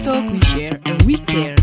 [0.00, 1.56] talk, we share, and we care.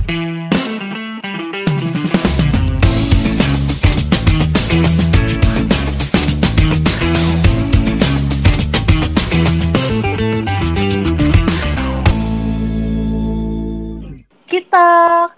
[14.45, 15.33] Kita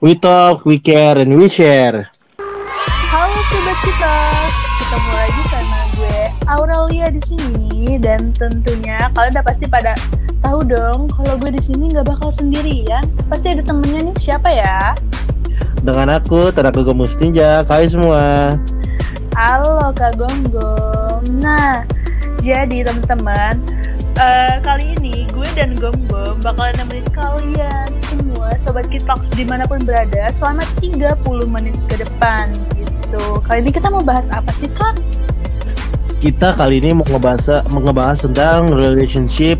[0.00, 2.08] We talk, we care, and we share.
[3.12, 4.16] Halo sobat kita,
[4.80, 9.92] ketemu lagi sama gue Aurelia di sini dan tentunya kalian udah pasti pada
[10.42, 14.92] tahu dong kalau gue di sini nggak bakal sendirian, pasti ada temennya nih siapa ya?
[15.82, 18.22] Dengan aku, Teraku Gemustinja, kalian semua.
[19.34, 21.24] Halo Kak Gonggong.
[21.40, 21.82] Nah,
[22.44, 23.58] jadi teman-teman,
[24.20, 29.82] eh, kali ini gue dan Gonggong bakalan nemenin kalian semua sobat Kitox di mana pun
[29.82, 33.40] berada selama 30 menit ke depan gitu.
[33.42, 35.00] Kali ini kita mau bahas apa sih Kak?
[36.22, 39.58] Kita kali ini mau ngebahas, mau ngebahas tentang relationship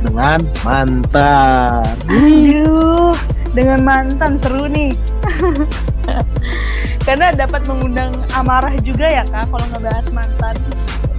[0.00, 1.84] dengan mantan.
[2.08, 3.12] Aduh,
[3.52, 4.96] dengan mantan seru nih.
[7.04, 10.56] Karena dapat mengundang amarah juga ya kak kalau ngebahas mantan.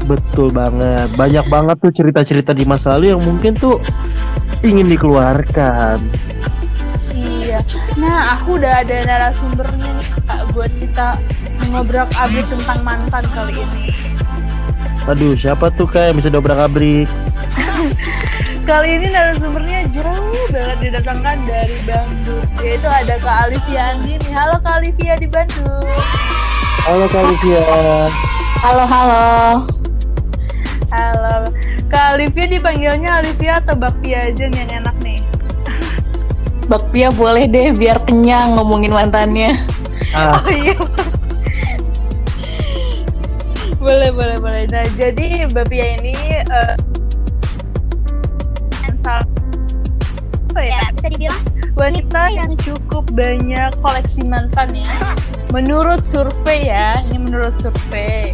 [0.09, 1.13] Betul banget.
[1.13, 3.77] Banyak banget tuh cerita-cerita di masa lalu yang mungkin tuh
[4.65, 6.01] ingin dikeluarkan.
[7.13, 7.61] Iya.
[8.01, 11.21] Nah, aku udah ada narasumbernya nih kak buat kita
[11.69, 13.93] ngobrol abis tentang mantan kali ini.
[15.05, 17.05] Aduh, siapa tuh kayak yang bisa dobrak abrik?
[18.69, 22.45] Kali ini narasumbernya jauh banget didatangkan dari Bandung.
[22.57, 24.29] Yaitu ada Kak Alivia Andini.
[24.33, 25.85] Halo Kak Alivia di Bandung.
[26.89, 27.61] Halo Kak Olivia.
[28.65, 29.25] Halo, halo.
[30.89, 31.53] Halo.
[31.85, 35.21] Kak Alivia dipanggilnya Alivia atau Bakpia aja nih yang enak nih?
[36.65, 39.53] Bakpia boleh deh biar kenyang ngomongin mantannya.
[40.17, 40.73] Ah, Oh iya.
[43.85, 44.63] Boleh boleh boleh.
[44.73, 46.13] Nah jadi Mbak Pia ini
[49.05, 49.29] salah-
[50.49, 50.81] apa ya?
[50.97, 51.41] bisa dibilang
[51.75, 55.13] Wanita yang cukup banyak koleksi mantan ya.
[55.51, 58.33] Menurut survei ya, ini menurut survei.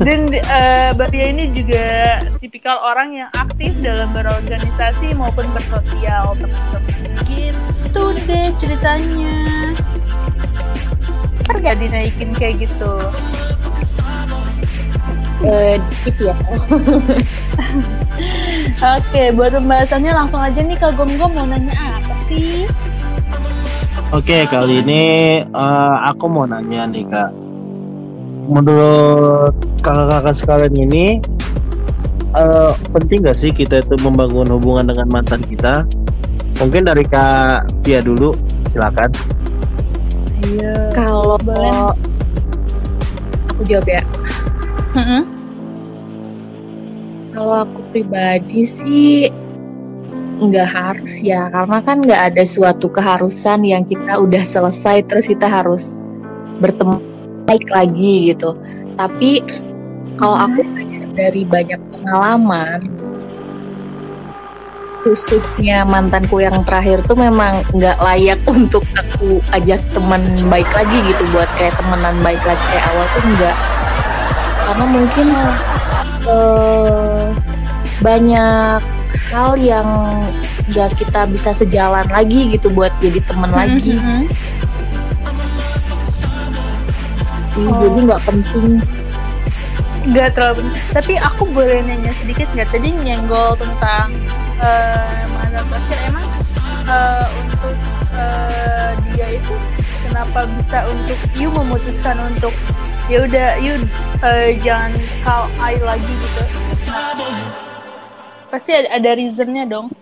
[0.00, 1.86] Dan eh, Mbak Pia ini juga
[2.40, 6.82] tipikal orang yang aktif dalam berorganisasi maupun bersosial teman-teman.
[7.28, 9.55] Gitu deh ceritanya.
[11.46, 12.92] Ntar dinaikin kayak gitu.
[15.46, 16.34] Eh, dikit ya.
[18.96, 22.66] Oke, buat pembahasannya langsung aja nih Kak Gom Gom mau nanya apa sih?
[24.10, 25.02] Oke, kali ini
[25.44, 27.30] eh, aku mau nanya nih Kak.
[28.46, 31.06] Menurut kakak-kakak sekalian ini,
[32.34, 35.86] eh, penting gak sih kita itu membangun hubungan dengan mantan kita?
[36.56, 38.32] Mungkin dari Kak Pia dulu,
[38.72, 39.12] silakan.
[40.44, 40.92] Iya.
[40.92, 41.40] Kalau
[43.52, 44.02] aku jawab ya.
[47.36, 49.28] Kalau aku pribadi sih
[50.36, 55.48] nggak harus ya, karena kan nggak ada suatu keharusan yang kita udah selesai terus kita
[55.48, 55.96] harus
[56.60, 57.00] bertemu
[57.44, 58.56] baik lagi gitu.
[58.96, 59.44] Tapi
[60.16, 62.80] kalau aku belajar dari banyak pengalaman,
[65.06, 70.18] khususnya mantanku yang terakhir tuh memang nggak layak untuk aku ajak teman
[70.50, 73.56] baik lagi gitu buat kayak temenan baik lagi kayak awal tuh enggak
[74.66, 75.26] karena mungkin
[76.26, 77.24] eh,
[78.02, 78.80] banyak
[79.30, 79.86] hal yang
[80.66, 84.26] nggak kita bisa sejalan lagi gitu buat jadi teman lagi Mhm.
[87.30, 87.78] sih Oh.
[87.78, 88.82] jadi nggak penting
[90.06, 90.86] Nggak terlalu penting.
[90.94, 92.70] Tapi aku boleh nanya sedikit nggak?
[92.70, 94.14] Tadi nyenggol tentang
[94.62, 95.98] eh mantan terakhir.
[96.08, 96.28] Emang
[96.86, 97.76] eh, untuk
[98.16, 99.54] eh, dia itu
[100.06, 102.54] kenapa bisa untuk you memutuskan untuk
[103.10, 103.74] ya udah you
[104.24, 106.42] eh, jangan call I lagi gitu?
[108.46, 109.92] Pasti ada, ada reasonnya dong.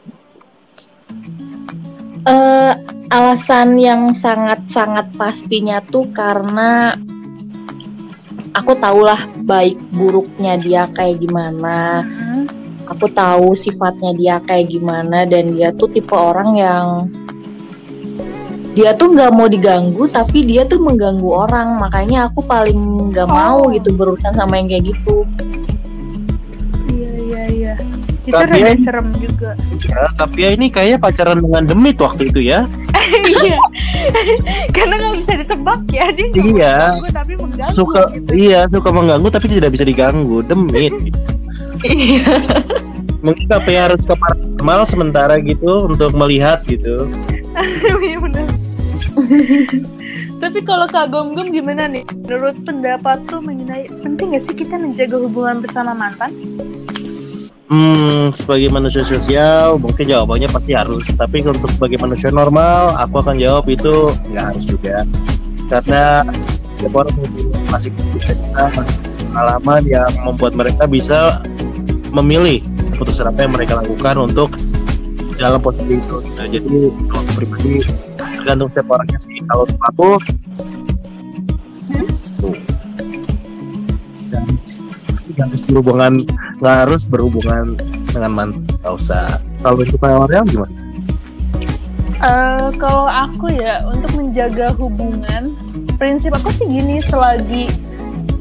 [2.24, 2.72] Eh,
[3.12, 6.96] alasan yang sangat-sangat pastinya tuh karena
[8.54, 12.63] aku tahulah baik buruknya dia kayak gimana Mhm.
[12.84, 16.86] Aku tahu sifatnya dia kayak gimana dan dia tuh tipe orang yang
[18.74, 22.76] dia tuh nggak mau diganggu tapi dia tuh mengganggu orang makanya aku paling
[23.08, 23.70] nggak mau Oh.
[23.70, 25.22] gitu berurusan sama yang kayak gitu
[26.86, 27.74] Iya iya iya.
[28.24, 29.50] Itu Tapi- rada serem juga.
[29.84, 32.64] Ya, tapi ya ini kayaknya pacaran dengan demit waktu itu ya.
[33.04, 33.60] Iya.
[34.76, 36.40] Karena nggak bisa ditebak ya dia Iya.
[36.40, 38.30] mengganggu, tapi mengganggu Suka, gitu.
[38.32, 40.92] iya suka mengganggu tapi tidak bisa diganggu, demit.
[41.04, 41.20] gitu.
[43.24, 47.08] Mungkin KPI harus ke paranormal sementara gitu untuk melihat gitu.
[48.02, 48.50] Iya bener.
[50.42, 52.02] Tapi kalau Kak Gom Gom gimana nih?
[52.26, 56.34] Menurut pendapat tuh mengenai penting gak sih kita menjaga hubungan bersama mantan?
[57.70, 61.08] Hmm, sebagai manusia sosial mungkin jawabannya pasti harus.
[61.14, 65.08] Tapi untuk sebagai manusia normal, aku akan jawab itu nggak harus juga.
[65.72, 66.28] Karena
[66.76, 67.16] setiap orang
[67.72, 68.34] masih punya
[69.32, 71.40] pengalaman yang membuat mereka bisa
[72.14, 72.62] memilih
[72.94, 74.54] keputusan apa yang mereka lakukan untuk
[75.34, 76.18] dalam posisi itu.
[76.38, 76.78] Nah, jadi
[77.10, 77.72] kalau aku pribadi
[78.16, 79.36] tergantung setiap orangnya sih.
[79.50, 80.10] Kalau untuk aku
[82.38, 82.56] tuh.
[85.34, 86.12] Dan harus berhubungan
[86.62, 87.74] nggak harus berhubungan
[88.06, 90.84] dengan mantan nggak usah kalau itu kayak gimana
[92.24, 95.52] Eh, kalau aku ya untuk menjaga hubungan,
[96.00, 97.68] prinsip aku sih gini selagi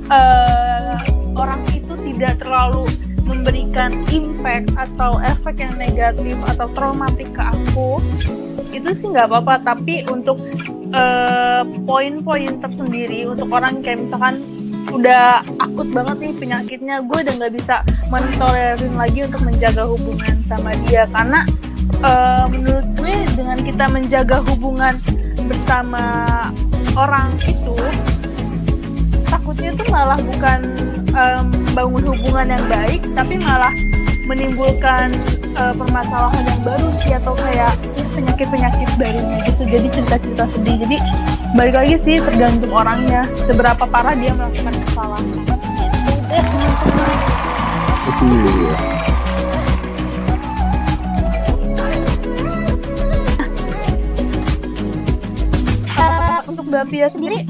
[0.08, 0.96] eh,
[1.36, 2.88] orang itu tidak terlalu
[3.24, 8.04] memberikan impact atau efek yang negatif atau traumatik ke aku,
[8.76, 9.74] itu sih nggak apa-apa.
[9.74, 10.40] Tapi untuk
[10.94, 14.44] eh, poin-poin tersendiri untuk orang kayak misalkan
[14.94, 17.76] udah akut banget nih penyakitnya, gue udah nggak bisa
[18.14, 21.40] mentolerin lagi untuk menjaga hubungan sama dia karena
[22.04, 24.94] eh, menurut gue dengan kita menjaga hubungan
[25.44, 26.06] bersama
[26.94, 27.76] orang itu
[29.54, 30.60] takutnya tuh malah bukan
[31.14, 31.46] em,
[31.78, 33.70] bangun hubungan yang baik tapi malah
[34.26, 35.14] menimbulkan
[35.54, 37.78] eh, permasalahan yang baru sih atau kayak
[38.18, 39.62] penyakit-penyakit barunya gitu.
[39.62, 40.76] Jadi cerita-cerita sedih.
[40.82, 40.98] Jadi
[41.54, 43.30] balik lagi sih tergantung orangnya.
[43.46, 45.26] Seberapa parah dia melakukan kesalahan.
[48.26, 48.74] Iya.
[56.50, 57.46] Untuk Mbak Pia sendiri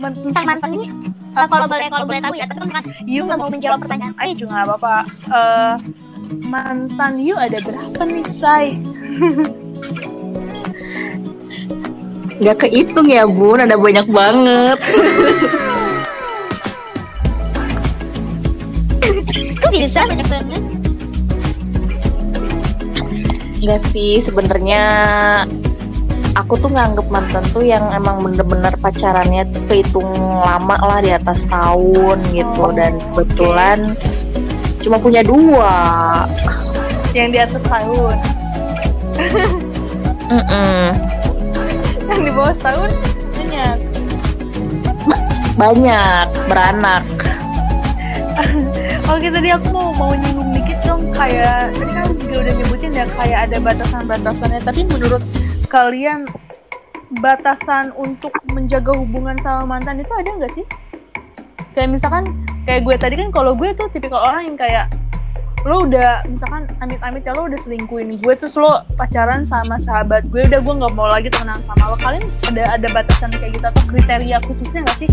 [0.00, 3.78] tentang mantan ini kalau boleh kalau boleh tahu ya tapi kan Yu nggak mau menjawab
[3.82, 5.04] pertanyaan Saya juga nggak apa-apa.
[5.30, 5.76] Eh,
[6.46, 8.66] mantan Yu ada berapa nih Say?
[12.40, 14.80] Nggak kehitung ya bun, ada banyak banget.
[19.60, 20.62] kok bisa banyak banget?
[23.60, 24.80] Nggak sih, sebenarnya
[26.34, 30.06] aku tuh nganggep mantan tuh yang emang bener-bener pacarannya tuh kehitung
[30.40, 33.78] lama lah di atas tahun gitu Oh, dan kebetulan
[34.80, 35.74] cuma punya dua.
[37.10, 38.16] yang di atas tahun
[40.30, 40.84] Mm-mm.
[42.06, 42.90] yang di bawah tahun
[43.34, 43.76] banyak
[45.58, 47.04] Banyak beranak.
[49.04, 53.04] Oke tadi aku mau mau nyinggung dikit dong kayak tadi kan juga udah nyebutin ya
[53.12, 55.20] kayak ada batasan-batasannya tapi menurut
[55.70, 56.26] kalian
[57.22, 60.66] batasan untuk menjaga hubungan sama mantan itu ada nggak sih?
[61.78, 62.24] Kayak misalkan
[62.66, 64.90] kayak gue tadi kan kalau gue tuh tipikal orang yang kayak
[65.68, 70.40] lo udah misalkan amit-amit ya lo udah selingkuhin gue terus lo pacaran sama sahabat gue
[70.40, 73.82] udah gue nggak mau lagi temenan sama lo kalian ada ada batasan kayak gitu atau
[73.92, 75.10] kriteria khususnya nggak sih?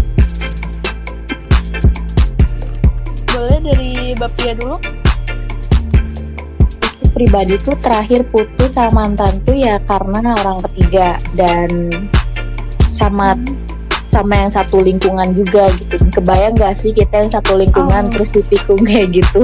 [3.29, 4.81] Boleh dari Bapia dulu?
[7.11, 11.89] Pribadi tuh terakhir putus sama mantan tuh ya karena orang ketiga dan
[12.87, 13.35] sama
[14.07, 16.01] sama yang satu lingkungan juga gitu.
[16.17, 18.11] Kebayang gak sih kita yang satu lingkungan Oh.
[18.11, 19.41] terus ditikung kayak gitu?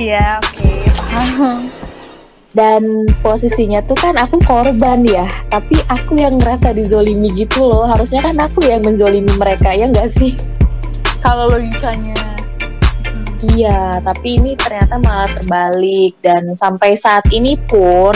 [0.00, 0.72] Iya, oke,
[1.12, 1.68] paham.
[2.50, 5.22] Dan posisinya tuh kan aku korban ya,
[5.54, 7.86] tapi aku yang ngerasa dizolimi gitu loh.
[7.86, 10.34] Harusnya kan aku yang menzolimi mereka ya nggak sih?
[11.22, 12.19] Kalau logikanya.
[13.40, 16.12] Iya, tapi ini ternyata malah terbalik.
[16.20, 18.12] Dan sampai saat ini pun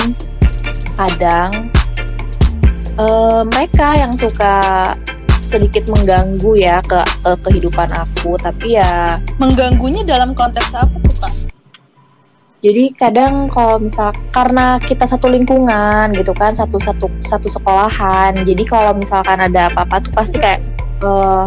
[1.00, 1.73] kadang
[3.00, 4.93] eh, mereka yang suka
[5.40, 11.35] sedikit mengganggu ya ke, ke kehidupan aku, tapi ya Mengganggunya dalam konteks apa tuh, Kak?
[12.64, 18.64] jadi kadang kalau misal karena kita satu lingkungan gitu kan, satu satu satu sekolahan, jadi
[18.64, 20.64] kalau misalkan ada apa-apa tuh pasti kayak
[21.04, 21.47] eh,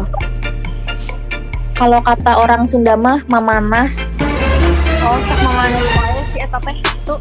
[1.78, 4.18] kalau kata orang Sunda mah mamanas
[5.00, 7.16] Oh, tak mama wae si eta teh itu.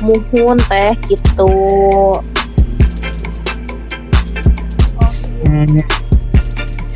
[0.00, 1.50] muhun teh gitu
[5.44, 5.76] Hmm,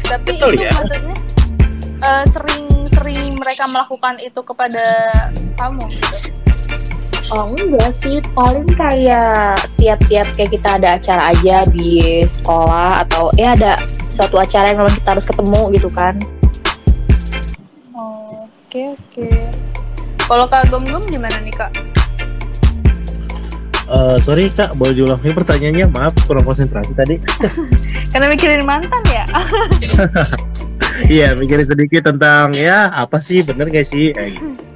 [0.02, 0.72] Tapi Betul itu ya.
[0.72, 1.14] maksudnya
[2.00, 4.84] eh, sering-sering mereka melakukan itu kepada
[5.54, 6.32] kamu gitu.
[7.28, 13.52] Oh enggak sih, paling kayak tiap-tiap kayak kita ada acara aja di sekolah atau ya
[13.52, 13.76] ada
[14.08, 16.16] suatu acara yang memang kita harus ketemu gitu kan.
[18.68, 19.24] Oke oke.
[20.28, 21.72] Kalau Kak Gom Gom gimana nih, Kak?
[23.88, 25.88] eh, sorry kak, boleh diulangi pertanyaannya?
[25.88, 27.16] Maaf kurang konsentrasi tadi.
[28.12, 29.24] Karena mikirin mantan ya?
[31.08, 34.12] Iya, mikirin sedikit tentang ya apa sih bener gak sih?
[34.12, 34.67] Kayak gitu.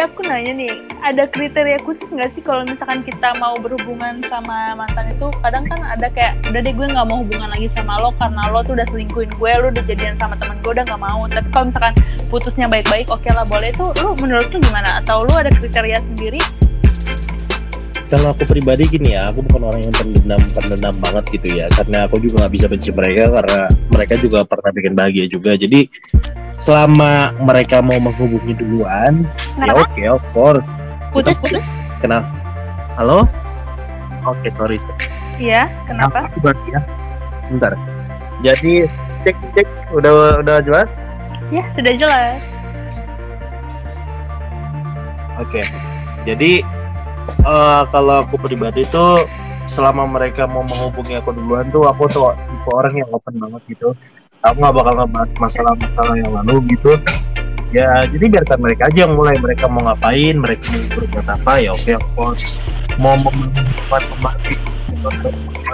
[0.00, 0.72] Aku nanya nih,
[1.04, 5.28] ada kriteria khusus nggak sih kalau misalkan kita mau berhubungan sama mantan itu?
[5.44, 8.64] Kadang kan ada kayak, udah deh gue nggak mau hubungan lagi sama lo karena lo
[8.64, 11.28] tuh udah selingkuhin gue, lo udah jadian sama temen gue udah nggak mau.
[11.28, 11.94] Tapi kalau misalkan
[12.32, 13.86] putusnya baik-baik, oke lah boleh itu.
[14.00, 15.04] Lo menurut lo gimana?
[15.04, 16.40] Atau lo ada kriteria sendiri?
[18.10, 22.10] kalau aku pribadi gini ya aku bukan orang yang pendendam pendendam banget gitu ya karena
[22.10, 25.86] aku juga nggak bisa benci mereka karena mereka juga pernah bikin bahagia juga jadi
[26.60, 29.24] selama mereka mau menghubungi duluan
[29.58, 30.68] ya oke of course.
[31.10, 31.66] Putus-putus?
[32.04, 32.28] kenapa
[33.00, 33.24] halo?
[34.28, 34.76] Oke sorry
[35.40, 36.28] Iya, kenapa?
[36.36, 36.84] Aku ya.
[37.48, 37.72] Bentar.
[38.44, 38.84] Jadi
[39.24, 39.64] cek cek.
[39.96, 40.92] Udah udah jelas?
[41.48, 42.44] Ya, sudah jelas.
[45.40, 45.64] Oke,
[46.28, 46.60] jadi
[47.40, 49.24] eh, kalau aku pribadi tuh
[49.64, 53.96] selama mereka mau menghubungi aku duluan tuh aku tuh tipe orang yang open banget gitu.
[54.40, 56.96] Aku nggak bakal ngebahas masalah-masalah yang lalu gitu.
[57.70, 59.36] Ya, jadi biarkan mereka aja yang mulai.
[59.36, 62.64] Mereka mau ngapain, mereka mau berbuat apa ya oke of course.
[62.96, 64.56] Mau membuat pembagi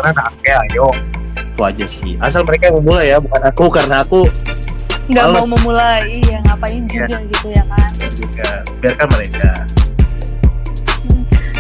[0.03, 0.91] mana nah oke ayo.
[1.39, 2.19] Itu aja sih.
[2.19, 4.27] Asal mereka yang memulai ya, bukan aku karena aku
[5.07, 7.91] Nggak mau memulai, iya ngapain juga gitu ya kan?
[8.19, 8.51] juga
[8.83, 9.51] biarkan mereka.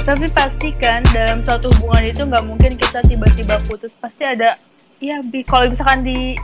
[0.02, 3.94] Tapi pasti kan dalam suatu hubungan itu nggak mungkin kita tiba-tiba putus.
[4.02, 4.58] Pasti ada,
[4.98, 6.34] ya bi- kalau misalkan di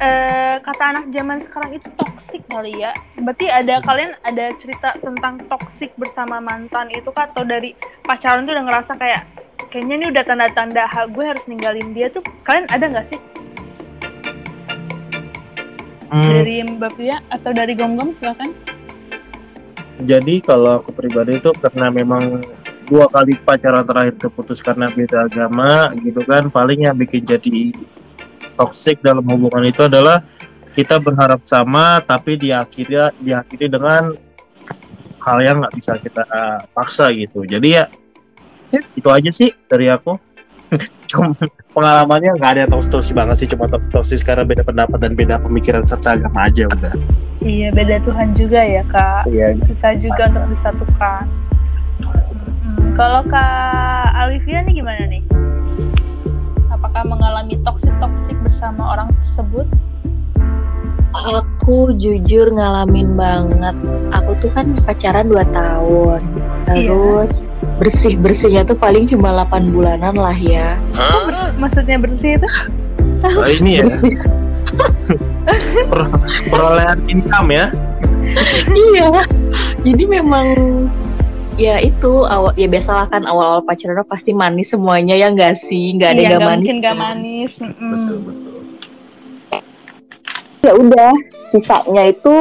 [0.00, 2.90] eh, kata anak zaman sekarang itu toksik kali ya.
[3.20, 7.28] Berarti ada kalian ada cerita tentang toksik bersama mantan itu kah?
[7.30, 9.22] Atau dari pacaran tuh udah ngerasa kayak
[9.70, 13.20] kayaknya ini udah tanda-tanda ha, gue harus ninggalin dia tuh kalian ada nggak sih
[16.10, 16.26] Hmm.
[16.26, 18.50] dari Mbak Pria atau dari Gom silakan
[20.02, 22.42] Jadi kalau aku pribadi itu karena memang
[22.90, 27.70] dua kali pacaran terakhir terputus karena beda agama gitu kan paling yang bikin jadi
[28.60, 30.20] toxic dalam hubungan itu adalah
[30.76, 34.12] kita berharap sama tapi diakhiri diakhiri dengan
[35.24, 37.48] hal yang nggak bisa kita uh, paksa gitu.
[37.48, 37.84] Jadi ya
[38.68, 40.20] ya, itu aja sih dari aku.
[41.10, 41.34] Cuma
[41.74, 43.48] pengalamannya nggak ada yang toxic banget sih.
[43.48, 46.94] Cuma toxic karena beda pendapat dan beda pemikiran serta agama aja udah.
[47.42, 49.26] Iya beda Tuhan juga ya kak.
[49.28, 49.56] Iya.
[49.66, 51.24] Susah juga untuk disatukan.
[52.00, 55.22] Hmm, kalau Kak Alivia nih gimana nih?
[56.90, 59.62] Apakah mengalami toksik-toksik bersama orang tersebut?
[61.14, 63.78] Aku jujur ngalamin banget.
[64.10, 66.18] Aku tuh kan pacaran 2 tahun.
[66.66, 70.82] Terus bersih-bersihnya tuh paling cuma 8 bulanan lah ya.
[70.90, 72.48] Kok bers- maksudnya bersih itu?
[73.22, 74.14] Nah, ini ya Bersih.
[75.86, 76.10] per-
[76.50, 77.70] perolehan income ya
[78.74, 79.10] iya.
[79.86, 80.46] Jadi memang
[81.58, 85.94] ya itu awal ya biasalah kan awal-awal pacaran pasti manis semuanya ya enggak sih?
[85.96, 86.58] Enggak ada iya, yang nggak nggak manis.
[86.60, 87.00] mungkin gak kan?
[87.00, 87.50] manis.
[87.58, 88.50] Betul betul
[90.60, 91.12] ya udah
[91.50, 92.36] sisanya itu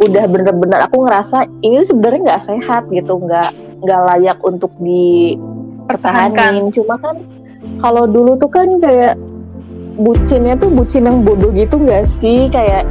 [0.00, 3.52] udah bener-bener aku ngerasa ini sebenarnya nggak sehat gitu nggak
[3.84, 7.20] nggak layak untuk dipertahanin cuma kan
[7.78, 9.14] kalau dulu tuh kan kayak
[9.94, 12.82] bucinnya tuh bucin yang bodoh gitu nggak sih kayak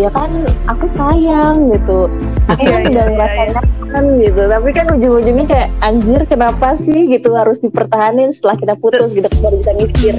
[0.00, 2.08] ya kan aku sayang gitu
[2.48, 7.08] aku Iya, kan iya, udah iya, merasakan gitu tapi kan ujung-ujungnya kayak anjir kenapa sih
[7.12, 10.16] gitu harus dipertahanin setelah kita putus gitu baru bisa mikir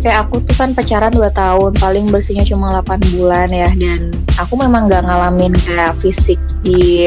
[0.00, 4.08] Oke, aku tuh kan pacaran 2 tahun, paling bersihnya cuma 8 bulan ya dan
[4.40, 7.04] aku memang nggak ngalamin kayak fisik di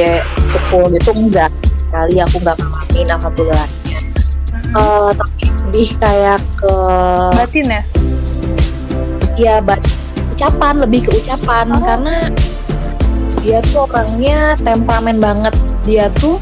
[0.53, 1.49] pukul itu enggak.
[1.89, 3.69] Kali aku nggak ngalamin alhamdulillah.
[3.89, 4.77] Mm-mm.
[4.77, 6.73] Eh, tapi lebih kayak ke
[7.33, 7.81] Batin ya?
[9.33, 9.81] ya bat-
[10.37, 11.81] ucapan, lebih ke ucapan Oh.
[11.81, 12.29] karena
[13.41, 15.57] dia tuh orangnya temperamen banget.
[15.81, 16.37] Dia tuh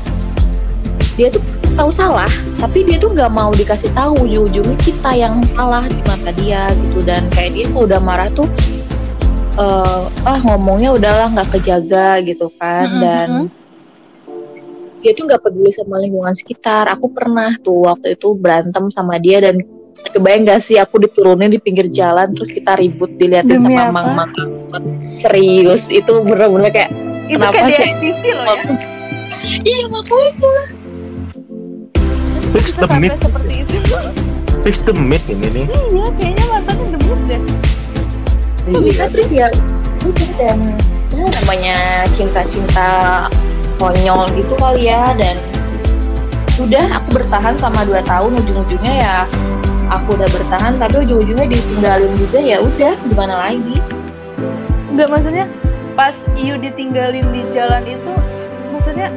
[1.16, 1.40] dia tuh
[1.80, 2.28] tahu salah,
[2.60, 7.00] tapi dia tuh nggak mau dikasih tahu ujung-ujungnya kita yang salah di mata dia gitu
[7.00, 8.52] dan kayak dia kalau udah marah tuh
[9.56, 13.30] eh ah ngomongnya udahlah nggak kejaga gitu kan Mm-mm, dan
[15.02, 16.88] dia tuh nggak peduli sama lingkungan sekitar.
[16.94, 19.60] Aku pernah tuh waktu itu berantem sama dia dan
[20.10, 24.10] kebayang gak sih aku diturunin di pinggir jalan terus kita ribut diliatin Demi sama mang
[24.18, 24.32] mang
[24.98, 26.90] serius itu bener-bener kayak
[27.30, 27.86] Itu Kenapa kayak sih?
[27.86, 28.56] Ya?
[29.62, 30.52] iya makanya
[32.52, 33.78] fix Bisa the seperti itu.
[34.66, 37.42] fix the meat ini nih Iya, kayaknya mantannya debut deh.
[38.74, 39.06] iya.
[39.08, 39.48] terus ya
[40.42, 40.54] ya
[41.14, 41.78] namanya
[42.10, 42.90] cinta-cinta
[43.82, 45.42] konyol gitu kali ya dan
[46.62, 49.16] udah aku bertahan sama dua tahun ujung-ujungnya ya
[49.90, 53.82] aku udah bertahan tapi ujung-ujungnya ditinggalin juga ya udah gimana lagi
[54.92, 55.46] Enggak maksudnya
[55.98, 58.14] pas Iu ditinggalin di jalan itu
[58.70, 59.10] maksudnya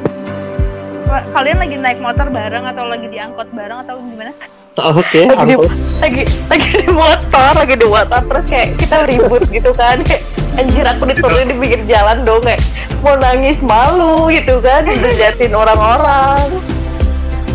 [1.05, 4.33] kalian lagi naik motor bareng atau lagi diangkut bareng atau gimana?
[4.75, 5.55] oke Lagi di,
[6.01, 10.01] lagi lagi di motor, lagi di motor terus kayak kita ribut gitu kan.
[10.03, 12.63] Kayak anjir aku diturunin di pinggir jalan dong kayak
[13.03, 16.47] mau nangis malu gitu kan diliatin orang-orang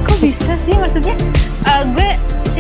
[0.05, 1.17] kok bisa sih maksudnya
[1.65, 2.09] eh, gue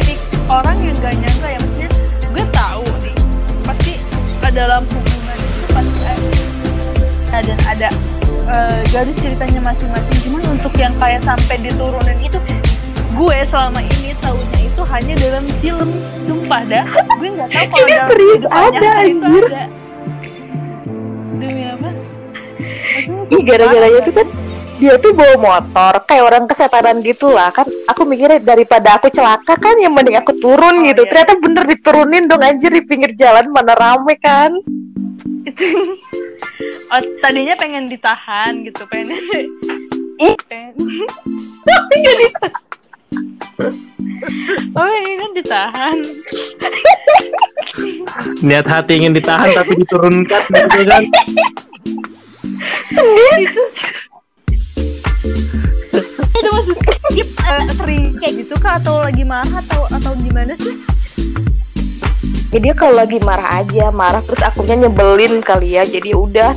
[0.00, 0.14] jadi
[0.48, 1.90] orang yang gak nyangka ya maksudnya
[2.32, 3.14] gue tahu nih
[3.68, 3.92] pasti
[4.50, 6.24] dalam hubungan itu pasti ada
[7.30, 7.88] ada dan ada
[8.50, 12.38] eh, garis ceritanya masing-masing cuman untuk yang kayak sampai diturunin itu
[13.14, 15.90] gue selama ini tahunya itu hanya dalam film
[16.24, 16.86] sumpah dah
[17.20, 19.44] gue nggak tahu kalau dalam serius ada, nyata itu anjir.
[19.52, 19.79] ada.
[23.30, 24.28] Ih gara-garanya tuh kan
[24.80, 27.68] dia tuh bawa motor kayak orang kesetanan gitu lah kan.
[27.92, 31.04] Aku mikirnya daripada aku celaka kan yang mending aku turun Oh, gitu.
[31.04, 31.10] iya.
[31.12, 34.56] ternyata bener diturunin dong anjir di pinggir jalan mana rame kan.
[35.44, 35.64] Itu
[36.96, 39.20] oh, tadinya pengen ditahan gitu pengen
[40.48, 40.72] pengen
[44.80, 45.96] oh ini kan ditahan.
[48.40, 51.04] Niat hati ingin ditahan tapi diturunkan gitu kan.
[56.40, 56.76] Itu maksud
[57.10, 58.80] skip eh, sering kayak gitu kah?
[58.80, 59.60] Atau lagi marah?
[59.60, 60.76] Atau atau gimana sih?
[62.50, 65.84] Ya dia kalau lagi marah aja marah terus akunya nyebelin kali ya.
[65.86, 66.56] Jadi udah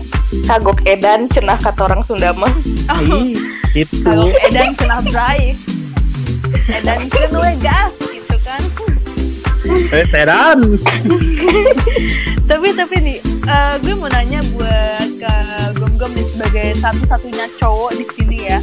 [0.49, 2.53] kagok edan cenah kata orang Sunda mah.
[2.89, 3.37] Oh, Ih,
[3.77, 4.01] itu.
[4.01, 5.59] kalau edan kena drive
[6.69, 8.61] edan kena gas gitu kan.
[9.93, 10.59] Eh, sedan.
[12.49, 15.35] tapi tapi nih eh, gue mau nanya buat ke
[15.93, 18.59] Gom nih sebagai satu-satunya cowok di sini ya.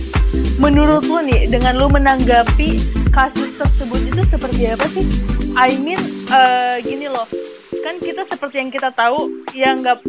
[0.58, 2.82] Menurut lo nih dengan lo menanggapi
[3.14, 5.06] kasus tersebut itu seperti apa sih?
[5.54, 7.26] I mean eh, gini loh.
[7.86, 10.02] Kan kita seperti yang kita tahu yang nggak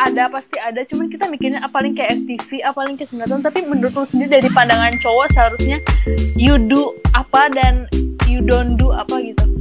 [0.00, 0.80] ada pasti ada.
[0.88, 3.44] Cuman kita mikirnya apa paling kayak FTV apa paling kayak sinetron.
[3.44, 5.78] Tapi menurut lo sendiri dari pandangan cowok seharusnya
[6.40, 7.84] you do apa dan
[8.24, 9.51] you don't do apa gitu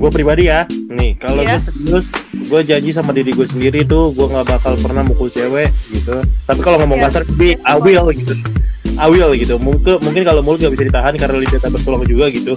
[0.00, 0.64] gue pribadi ya.
[0.88, 1.54] Nih kalau Iya.
[1.54, 5.68] gue serius gue janji sama diri gue sendiri tuh gue nggak bakal pernah mukul cewek
[5.92, 6.16] gitu.
[6.42, 7.06] Tapi kalau ngomong Iya.
[7.06, 8.32] kasar bi I will gitu.
[8.96, 9.54] I will gitu.
[9.56, 12.56] Mungkin mungkin kalau mulut gak bisa ditahan karena lidah tak bertulang juga gitu.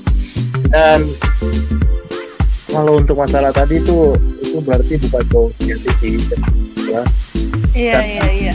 [0.68, 1.04] Dan
[2.66, 6.14] kalau untuk masalah tadi tuh itu berarti bukan cowok sejati sih
[6.90, 7.04] ya.
[7.74, 8.54] Iya iya iya.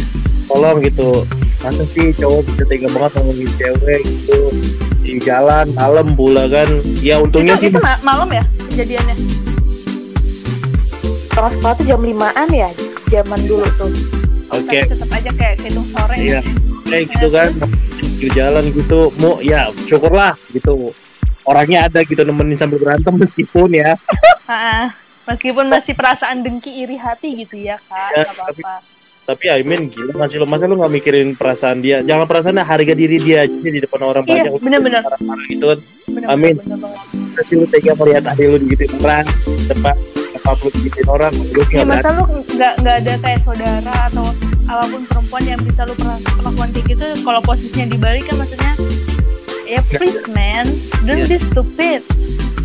[0.49, 1.29] tolong gitu.
[1.61, 4.41] Masa sih cowok bisa tega banget ngomongin cewek gitu?
[5.05, 6.69] Di jalan malam pula kan.
[6.99, 8.45] Ya untungnya itu, sih itu ma- malam ya
[8.79, 9.19] kejadiannya
[11.35, 12.71] kalau sekolah tuh jam limaan ya
[13.11, 13.91] zaman dulu tuh
[14.55, 16.41] oke tapi tetap aja kayak hitung sore Iya,
[16.87, 17.51] kayak gitu kan
[18.23, 20.95] di jalan gitu, mau ya syukurlah gitu.
[21.47, 23.95] Orangnya ada gitu nemenin sambil berantem meskipun ya.
[25.31, 28.81] Meskipun masih perasaan dengki iri hati gitu ya kak Ya, apa-apa
[29.29, 32.01] Tapi I mean gila masih lo masa lu nggak mikirin perasaan dia.
[32.03, 34.63] Jangan perasaan harga diri dia aja di depan orang Iya, banyak.
[34.63, 35.03] bener-bener.
[35.47, 35.79] Gitu kan.
[36.09, 36.55] bener, Amin.
[36.59, 36.79] bener
[37.39, 39.27] banget Kasih lu tega melihat adik lu digituin orang,
[39.71, 39.95] depan
[40.39, 44.27] apa lu digituin orang, lu ya masa lu nggak nggak ada kayak saudara atau
[44.67, 48.73] apa pun perempuan yang bisa lu per- perlakuan kayak gitu kalau posisinya dibalik kan maksudnya
[49.65, 50.67] ya please man.
[51.07, 51.31] Don't Iya.
[51.31, 52.01] be stupid.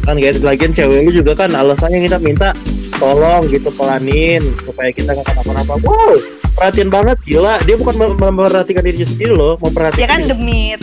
[0.03, 2.49] Kan kayak lagian cewek lu juga kan alasannya kita minta
[2.97, 5.73] tolong gitu pelanin supaya kita nggak kenapa-napa.
[5.85, 6.17] Wow
[6.53, 10.79] perhatian banget gila dia bukan mem- memperhatikan dirinya sendiri loh ya memperhatikan kan demit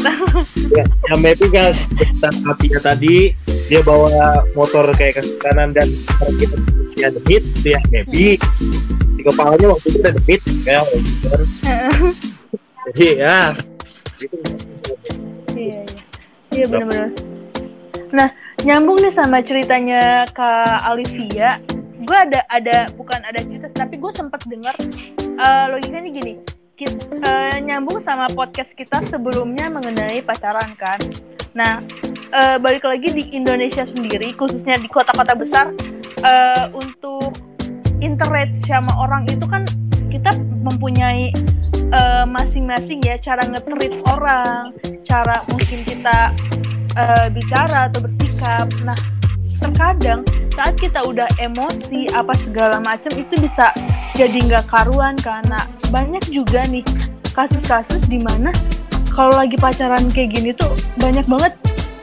[0.74, 3.32] ya, ya maybe kan sekitar hatinya tadi
[3.70, 6.56] dia bawa motor kayak ke kanan dan sekarang kita
[6.94, 8.26] dia demit itu ya maybe
[9.16, 11.40] di kepalanya waktu itu udah demit kayak gitu kan.
[12.90, 13.38] jadi ya
[14.20, 14.36] itu
[15.50, 16.02] Iya, iya.
[16.50, 17.08] Iya benar-benar.
[18.10, 18.28] Nah,
[18.66, 21.60] nyambung nih sama ceritanya Kak Alivia.
[22.00, 24.74] Gue ada ada bukan ada cerita, tapi gue sempat dengar
[25.40, 26.34] eh, logikanya gini.
[26.76, 31.00] Kit- eh, nyambung sama podcast kita sebelumnya mengenai pacaran kan.
[31.52, 31.76] Nah,
[32.32, 35.72] eh, balik lagi di Indonesia sendiri, khususnya di kota-kota besar,
[36.24, 37.36] eh, untuk
[38.00, 39.64] interact sama orang itu kan
[40.08, 40.32] kita
[40.64, 41.32] mempunyai
[42.30, 44.70] masing-masing ya cara nge-treat orang,
[45.02, 46.30] cara mungkin kita
[46.94, 48.70] eh, bicara atau bersikap.
[48.86, 48.94] Nah,
[49.58, 50.22] terkadang
[50.54, 53.74] saat kita udah emosi apa segala macam itu bisa
[54.20, 55.56] jadi nggak karuan karena
[55.88, 56.84] banyak juga nih
[57.32, 58.52] kasus-kasus di mana
[59.16, 61.56] kalau lagi pacaran kayak gini tuh banyak banget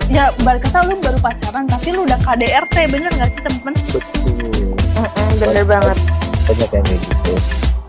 [0.10, 3.74] ya balik kata lu baru pacaran tapi lu udah KDRT bener nggak sih temen?
[3.94, 5.98] betul Mm-mm, bener banget
[6.50, 7.34] banyak yang kayak gitu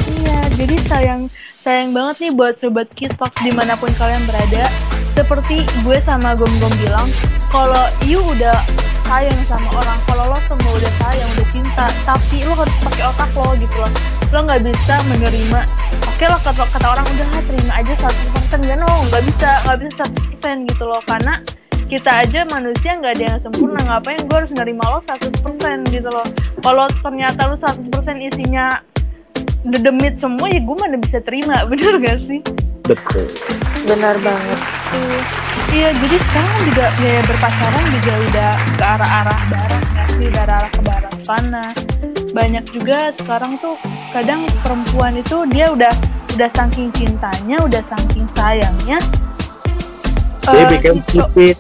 [0.09, 1.21] Iya, jadi sayang
[1.61, 4.65] sayang banget nih buat sobat Kids di mana pun kalian berada.
[5.13, 7.13] Seperti gue sama Gom Gom bilang,
[7.53, 8.57] kalau you udah
[9.05, 13.31] sayang sama orang, kalau lo semua udah sayang, udah cinta, tapi lo harus pakai otak
[13.37, 13.93] lo gitu loh.
[14.33, 15.61] Lo nggak bisa menerima.
[16.05, 19.51] Oke lo kata, kata orang udah lah terima aja satu persen, ya no, nggak bisa
[19.65, 21.39] nggak bisa satu persen gitu loh, karena
[21.89, 26.27] kita aja manusia nggak ada yang sempurna ngapain gue harus nerima lo 100% gitu loh
[26.61, 28.85] kalau ternyata lo 100% isinya
[29.65, 32.45] udah demit semua ya gue mana bisa terima bener gak sih
[32.85, 33.25] betul
[33.89, 34.61] benar banget.
[35.69, 40.69] Iya, jadi sekarang juga gaya berpacaran juga udah ke arah-arah barat nggak sih, ke arah
[40.73, 41.65] ke barat sana.
[42.33, 43.77] Banyak juga sekarang tuh
[44.13, 45.93] kadang perempuan itu dia udah
[46.37, 48.99] udah saking cintanya, udah saking sayangnya.
[50.49, 51.57] dia eh, bikin si stupid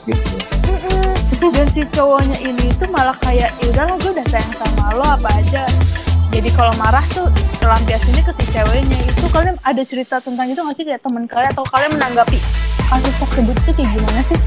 [1.39, 5.07] gitu dan si cowoknya ini tuh malah kayak ya udahlah gue udah sayang sama lo
[5.07, 5.65] apa aja.
[6.35, 7.31] Jadi kalau marah tuh
[7.63, 11.51] lampiasinnya ke si ceweknya itu kalian ada cerita tentang itu nggak sih kayak teman kalian
[11.55, 12.39] atau kalian menanggapi
[12.91, 14.39] kasus tersebut tuh kayak gimana sih?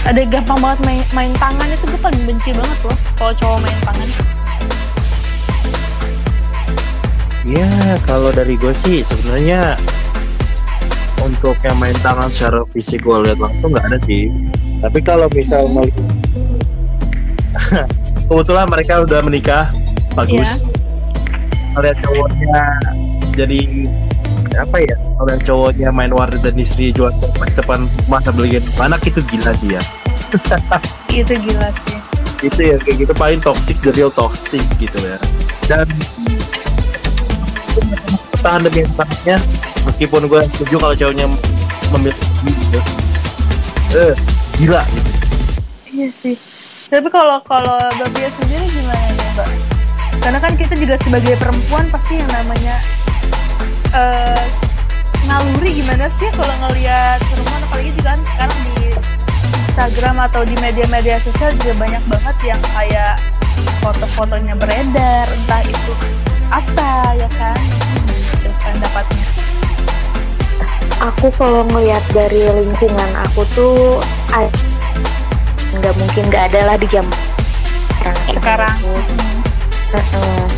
[0.00, 3.78] Ada gampang banget main, main tangan itu gue paling benci banget loh kalau cowok main
[3.84, 4.39] tangan.
[7.50, 9.74] Ya kalau dari gue sih sebenarnya
[11.20, 14.30] untuk yang main tangan secara fisik gue lihat langsung nggak ada sih.
[14.80, 16.00] Tapi kalau misal melihat
[18.30, 19.64] kebetulan mereka udah menikah.
[20.16, 20.64] Bagus.
[21.76, 22.62] Melihat cowoknya
[23.36, 23.60] jadi
[24.58, 24.96] apa ya?
[25.20, 29.52] Kalau cowoknya main warnet dan istri jual kompleks depan rumah sambil beliin anak itu gila
[29.52, 29.82] sih ya.
[31.12, 31.98] Itu gila sih.
[32.40, 33.12] itu ya kayak gitu.
[33.12, 35.20] Paling toxic the real toxic gitu ya.
[35.68, 35.84] Dan
[38.40, 39.36] tahan demi tahannya
[39.84, 41.26] meskipun gue setuju kalau cowoknya
[41.92, 42.16] memilih
[42.48, 42.80] gitu.
[43.96, 44.14] Eh
[44.60, 45.10] gila gitu.
[45.90, 46.36] Iya sih.
[46.90, 49.48] Tapi kalau kalau Mbak Bia sendiri gimana nih Mbak?
[50.20, 52.76] Karena kan kita juga sebagai perempuan pasti yang namanya
[53.94, 54.44] eh
[55.28, 57.60] naluri gimana sih kalau ngelihat perempuan?
[57.70, 58.78] Apalagi juga kan sekarang di
[59.70, 63.14] Instagram atau di media-media sosial juga banyak banget yang kayak
[63.80, 65.92] foto-fotonya beredar entah itu
[66.50, 67.56] apa ya kan
[68.62, 69.26] pendapatnya
[71.00, 73.98] aku kalau ngelihat dari lingkungan aku tuh
[75.80, 77.06] nggak mungkin nggak ada lah di jam
[78.30, 78.76] sekarang.
[79.90, 80.48] Sekarang.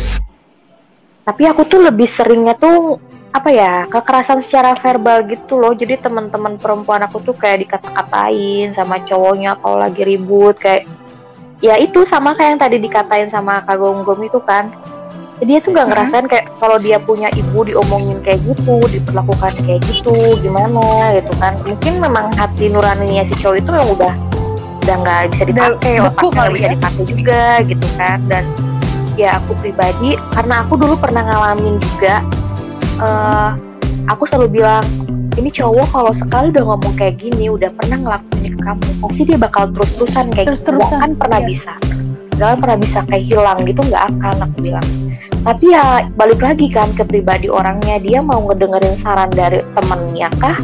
[1.23, 2.99] Tapi aku tuh lebih seringnya tuh
[3.33, 5.73] apa ya kekerasan secara verbal gitu loh.
[5.73, 10.87] Jadi teman-teman perempuan aku tuh kayak dikata-katain sama cowoknya kalau lagi ribut kayak
[11.63, 14.69] ya itu sama kayak yang tadi dikatain sama Kak Gonggong itu kan
[15.41, 15.91] dia tuh nggak Mhm.
[15.97, 20.83] ngerasain kayak kalau dia punya ibu diomongin kayak gitu diperlakukan kayak gitu gimana
[21.17, 24.13] gitu kan mungkin memang hati nuraninya si cowok itu yang udah
[24.83, 26.71] udah nggak bisa dipakai otaknya nggak bisa ya.
[26.75, 28.43] dipakai juga gitu kan dan
[29.13, 32.15] ya aku pribadi karena aku dulu pernah ngalamin juga
[33.01, 33.49] eh
[34.05, 34.85] aku selalu bilang
[35.33, 39.37] ini cowok kalau sekali udah ngomong kayak gini udah pernah ngelakuin ke kamu pasti dia
[39.41, 41.47] bakal terus-terusan kayak gitu Terus-terusan, Nggak akan pernah iya.
[41.49, 41.73] bisa
[42.43, 44.87] Gak pernah bisa kayak hilang gitu nggak akan aku bilang.
[45.47, 50.59] Tapi ya balik lagi kan ke pribadi orangnya dia mau ngedengerin saran dari temennya kah?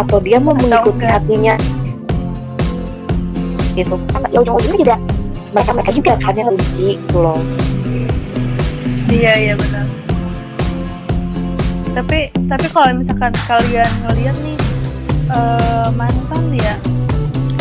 [0.00, 1.12] Atau dia mau Atau mengikuti enggak.
[1.20, 1.54] hatinya?
[3.76, 3.94] Gitu.
[4.32, 4.96] Ya ujung-ujungnya juga
[5.52, 7.40] mereka mereka juga kan yang rugi gitu loh.
[9.12, 9.84] Iya iya benar.
[12.00, 14.56] Tapi tapi kalau misalkan kalian ngeliat nih
[15.36, 16.74] eh, mantan ya,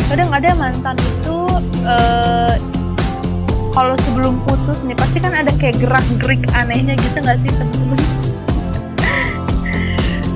[0.08, 1.38] kadang ada mantan itu
[1.84, 2.56] eh,
[3.74, 8.00] kalau sebelum putus nih pasti kan ada kayak gerak gerik anehnya gitu nggak sih temen-temen?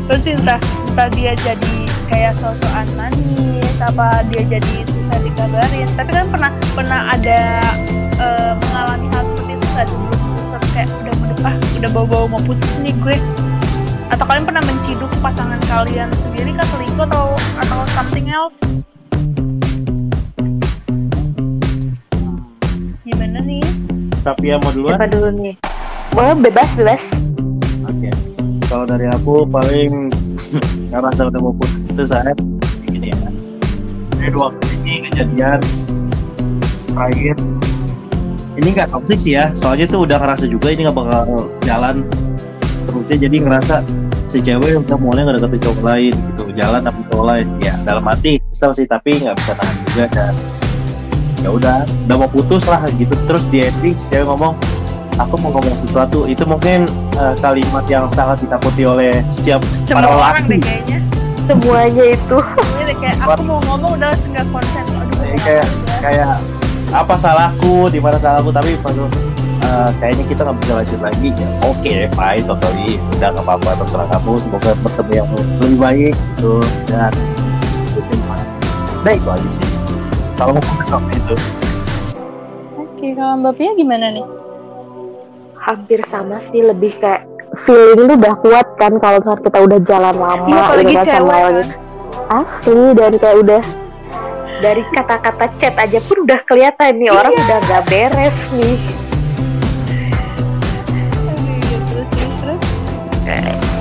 [0.07, 1.75] Terus entah entah dia jadi
[2.11, 5.89] kayak sosokan manis, apa dia jadi susah dikabarin.
[5.97, 7.41] Tapi kan pernah pernah ada
[8.21, 12.41] eh, mengalami hal seperti itu nggak sebelum putus kayak udah mau ah udah bawa-bawa mau
[12.47, 13.17] putus nih gue
[14.13, 18.55] atau kalian pernah menciduk pasangan kalian sendiri kan selingkuh atau atau something else
[24.23, 25.53] tapi ya mau duluan siapa dulu nih
[26.15, 27.03] boleh bebas bebas
[27.83, 28.09] Oke.
[28.71, 30.07] Kalau dari aku paling
[30.91, 32.37] ngerasa udah mau putus itu saat
[32.87, 33.17] gini ya.
[34.19, 35.59] Ini dua kali ini kejadian
[36.95, 37.35] terakhir.
[38.53, 42.05] Ini nggak toxic sih ya, soalnya tuh udah ngerasa juga ini nggak bakal jalan
[42.79, 43.17] seterusnya.
[43.27, 43.75] Jadi ngerasa
[44.29, 47.47] si cewek udah mulai nggak deketin cowok lain gitu, jalan tapi cowok lain.
[47.59, 50.33] Ya dalam hati kesel sih, tapi nggak bisa tahan juga dan
[51.43, 51.77] ya udah,
[52.07, 53.11] udah mau putus lah gitu.
[53.27, 54.55] Terus di ending si cewek ngomong,
[55.15, 56.23] aku mau ngomong sesuatu.
[56.23, 60.47] Itu mungkin eh, kalimat yang sangat ditakuti oleh setiap semua Para orang lelaki.
[60.47, 60.99] deh kayaknya.
[61.43, 62.37] Semuanya itu.
[62.93, 64.83] Kayak aku mau ngomong udah nggak konsen.
[64.87, 65.67] Aduh Kayak- kayak
[65.99, 66.31] kayak
[66.89, 67.91] apa salahku?
[67.91, 68.47] Di mana salahku?
[68.47, 69.11] Tapi baru
[69.59, 71.29] eh, kayaknya kita nggak bisa lanjut lagi.
[71.35, 72.91] Ya oke fine totally.
[73.11, 74.39] Udah nggak apa-apa terserah kamu.
[74.39, 75.27] Semoga bertemu yang
[75.59, 76.53] lebih baik gitu.
[76.87, 77.11] Dan
[77.91, 78.43] terus gimana?
[79.03, 79.67] Nah itu aja sih
[80.37, 81.35] kalau mau komen itu.
[82.79, 84.25] Oke kalau mbak Pia gimana nih?
[85.59, 87.23] Hampir sama sih lebih kayak
[87.63, 91.39] feeling lu udah kuat kan kalau misalnya kita udah jalan lama iya apalagi gitu cewek
[91.39, 91.55] kan.
[92.33, 93.61] Asli dan kayak udah
[94.63, 98.79] dari kata-kata chat aja pun udah kelihatan nih orang udah gak beres nih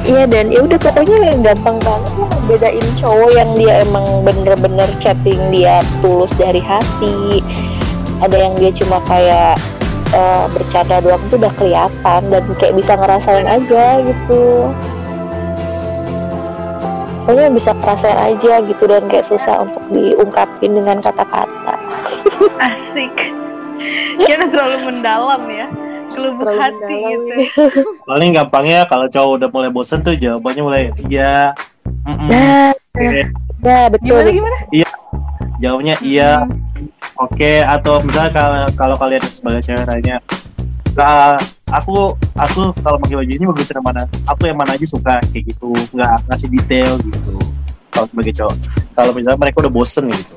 [0.03, 5.39] Iya dan ya udah pokoknya gampang banget lah bedain cowok yang dia emang bener-bener chatting
[5.55, 7.39] dia tulus dari hati.
[8.19, 9.55] Ada yang dia cuma kayak
[10.11, 14.43] eh, bercanda doang tuh udah kelihatan dan kayak bisa ngerasain aja gitu.
[17.23, 21.79] Pokoknya bisa ngerasain aja gitu dan kayak susah untuk diungkapin dengan kata-kata.
[22.59, 23.15] Asik.
[24.27, 25.71] Kira terlalu mendalam ya.
[26.13, 27.35] Terlalu hati gitu.
[28.11, 31.57] Paling gampangnya kalau cowok udah mulai bosen tuh jawabannya mulai iya.
[32.05, 33.21] mm-mm, Nah, oke.
[33.63, 34.07] ya betul.
[34.09, 34.57] Gimana gimana?
[35.59, 36.91] Jawabnya iya, Hmm.
[37.17, 40.19] oke atau misalnya kalau kalau kalian sebagai cewek nanya
[40.93, 41.39] "Kak,
[41.71, 45.55] aku aku kalau pakai baju ini bagus yang mana aku yang mana aja suka kayak
[45.55, 47.39] gitu nggak ngasih detail gitu
[47.89, 48.57] kalau sebagai cowok
[48.93, 50.35] kalau misalnya mereka udah bosen gitu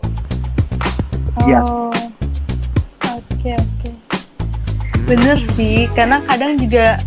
[1.43, 1.59] Iya.
[1.67, 1.89] Oh.
[1.89, 1.94] Oke
[5.05, 6.97] Bener sih, karena kadang juga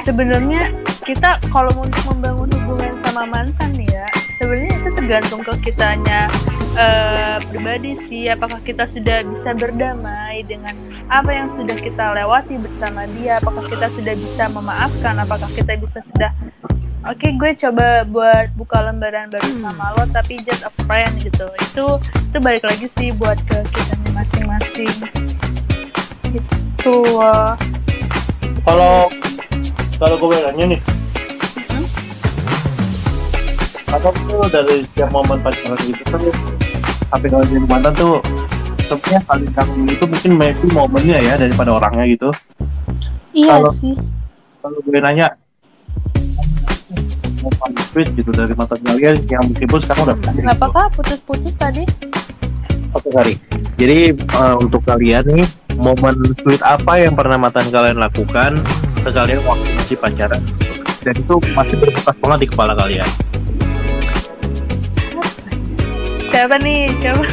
[0.00, 0.72] sebenarnya
[1.04, 4.08] kita kalau untuk membangun hubungan sama mantan nih ya,
[4.40, 6.32] sebenarnya itu tergantung ke kitanya
[6.72, 8.32] eh, pribadi sih.
[8.32, 10.72] Apakah kita sudah bisa berdamai dengan
[11.12, 13.36] apa yang sudah kita lewati bersama dia?
[13.36, 15.14] Apakah kita sudah bisa memaafkan?
[15.20, 16.32] Apakah kita bisa sudah
[17.04, 21.52] Oke, gue coba buat buka lembaran baru sama lo, tapi just a friend gitu.
[21.60, 24.96] Itu itu balik lagi sih buat ke kita masing-masing.
[26.32, 26.73] Gitu.
[26.86, 27.52] Uh,
[28.62, 29.08] kalau
[29.96, 30.80] kalau gue nanya nih
[31.64, 31.86] Hmm?
[33.90, 36.34] atau tuh dari setiap momen pacaran itu tuh
[37.08, 38.18] tapi kalau jadi mantan tuh
[38.82, 42.28] sebenarnya paling kangen itu mungkin maybe momennya ya daripada orangnya gitu
[43.32, 43.94] Iya Kalau- sih.
[44.60, 45.26] kalau gue nanya
[47.54, 50.52] paling sweet gitu dari mantan kalian yang meskipun sekarang udah berakhir gitu.
[50.54, 51.82] Apakah putus-putus tadi?
[52.90, 53.34] Oke Kari.
[53.76, 58.58] Jadi eh, untuk kalian nih momen sweet apa yang pernah mantan kalian lakukan
[59.02, 60.42] ke kalian waktu masih pacaran?
[61.04, 63.10] Dan itu masih berbekas banget di kepala kalian.
[66.32, 66.90] Siapa nih?
[66.98, 67.26] Coba.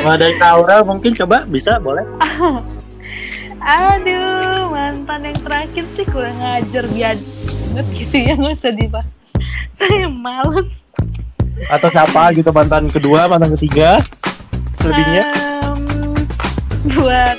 [0.00, 2.04] Nah, dari Aura mungkin coba bisa boleh?
[3.60, 7.16] Aduh, mantan yang terakhir sih kurang ngajar biar
[7.70, 9.08] banget gitu ya nggak usah dibahas.
[9.78, 10.70] Saya males.
[11.68, 14.00] Atau siapa gitu mantan kedua, mantan ketiga?
[14.80, 15.24] Selebihnya?
[15.28, 15.49] Em,
[16.96, 17.36] buat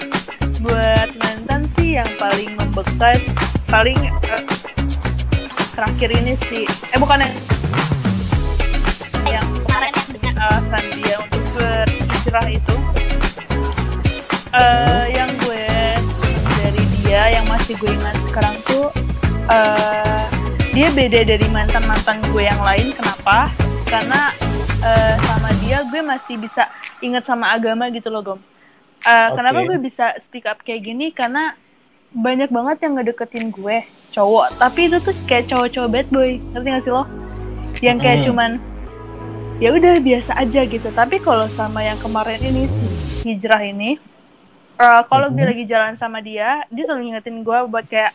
[0.61, 3.17] buat mantan sih yang paling membekas
[3.65, 3.97] paling
[4.29, 4.43] eh,
[5.73, 6.69] terakhir ini sih.
[6.93, 7.33] Eh bukan yang
[9.25, 9.93] yang kemarin
[10.37, 12.75] alasan dia untuk berhijrah itu.
[14.53, 15.65] Eh yang gue
[16.61, 18.93] dari dia yang masih gue ingat sekarang tuh
[19.49, 20.25] eh
[20.69, 22.93] dia beda dari mantan mantan gue yang lain.
[22.93, 23.49] Kenapa?
[23.89, 24.37] Karena
[24.85, 26.69] eh, sama dia gue masih bisa
[27.01, 28.41] ingat sama agama gitu loh gom
[29.01, 29.67] Eh, kenapa Oke.
[29.67, 31.57] gue bisa speak up kayak gini karena
[32.11, 36.83] banyak banget yang ngedeketin gue cowok tapi itu tuh kayak cowok-cowok bad boy ngerti gak
[36.83, 37.03] sih lo
[37.79, 38.25] yang kayak Hmm.
[38.27, 38.51] cuman
[39.57, 43.95] ya udah biasa aja gitu tapi kalau sama yang kemarin ini si hijrah ini
[44.77, 45.49] eh, kalau gue Mhm.
[45.49, 48.11] lagi jalan sama dia dia selalu ngingetin gue buat kayak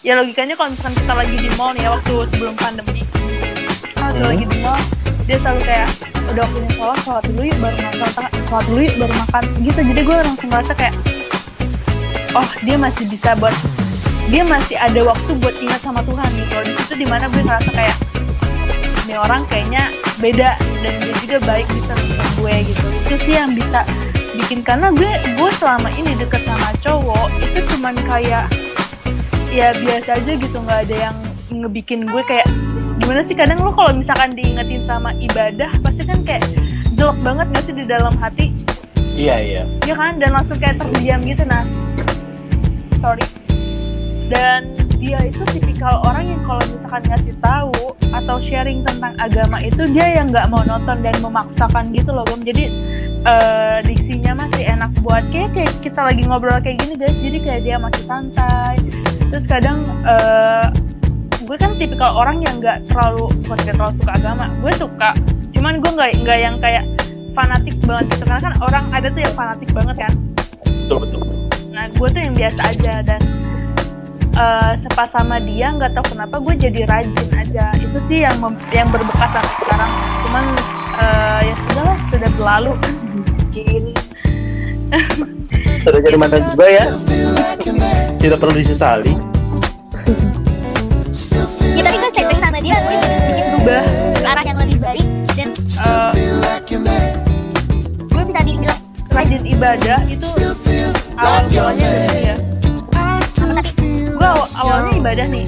[0.00, 3.02] ya logikanya kalau misalkan kita lagi di mall nih ya waktu sebelum pandemi
[3.94, 4.28] waktu Hmm.
[4.28, 4.80] lagi di mall
[5.30, 5.88] dia selalu kayak
[6.34, 8.30] udah waktunya sholat sholat dulu yuk baru makan.
[8.50, 9.42] Sholat dulu yuk baru makan.
[9.62, 9.80] Gitu.
[9.86, 10.94] Jadi gue langsung merasa kayak
[12.34, 13.54] oh dia masih bisa buat
[14.26, 16.30] dia masih ada waktu buat ingat sama Tuhan.
[16.34, 16.54] Gitu.
[16.66, 17.96] Di situ di mana gue ngerasa kayak
[19.06, 22.86] ini orang kayaknya beda dan dia juga baik gitu sama gue gitu.
[23.06, 23.86] Itu sih yang bisa
[24.34, 28.50] bikin karena gue gue selama ini deket sama cowok itu cuman kayak
[29.54, 30.56] ya biasa aja gitu.
[30.58, 31.16] Nggak ada yang
[31.54, 32.50] ngebikin gue kayak
[33.10, 33.34] gimana sih?
[33.34, 36.46] Kadang lo kalau misalkan diingetin sama ibadah pasti kan kayak
[36.94, 38.54] jelek banget gak sih di dalam hati?
[39.18, 39.62] Iya iya.
[39.82, 40.22] ya kan?
[40.22, 41.66] Dan langsung kayak terdiam gitu nah.
[43.02, 43.26] Sorry.
[44.30, 49.90] Dan dia itu tipikal orang yang kalau misalkan ngasih tahu atau sharing tentang agama itu
[49.90, 52.70] dia yang nggak mau nonton dan memaksakan gitu loh Gom jadi
[53.26, 57.18] eh, diksinya masih enak buat kayak kayak kita lagi ngobrol kayak gini guys.
[57.18, 58.78] Jadi kayak dia masih santai.
[59.34, 60.89] Terus kadang eh,
[61.50, 64.46] gue kan tipikal orang yang nggak terlalu nggak terlalu suka agama.
[64.62, 65.18] Gue suka
[65.50, 66.86] cuman gue nggak nggak yang kayak
[67.34, 68.22] fanatik banget gitu.
[68.22, 70.12] Karena kan orang ada tuh yang fanatik banget kan.
[70.62, 71.20] Betul betul.
[71.74, 73.20] nah gue tuh yang biasa aja dan
[74.30, 77.74] eh, sepas sama dia nggak tahu kenapa gue jadi rajin aja.
[77.82, 78.38] Itu sih yang
[78.70, 79.90] yang berbekas sampai sekarang.
[80.22, 80.44] Cuman
[81.02, 82.72] eh, ya sudah lah sudah berlalu.
[85.80, 86.86] Sudah jadi mantan juga ya.
[88.20, 89.29] Tidak perlu disesali.
[93.60, 93.84] Berubah.
[94.14, 96.12] Ke arah yang lebih baik dan Eh,
[98.06, 100.28] gue bisa dibilang rajin ibadah itu
[101.14, 101.76] awal dari
[102.14, 102.36] dia
[102.90, 103.70] apa tadi?
[104.06, 105.46] gue aw- awalnya ibadah nih.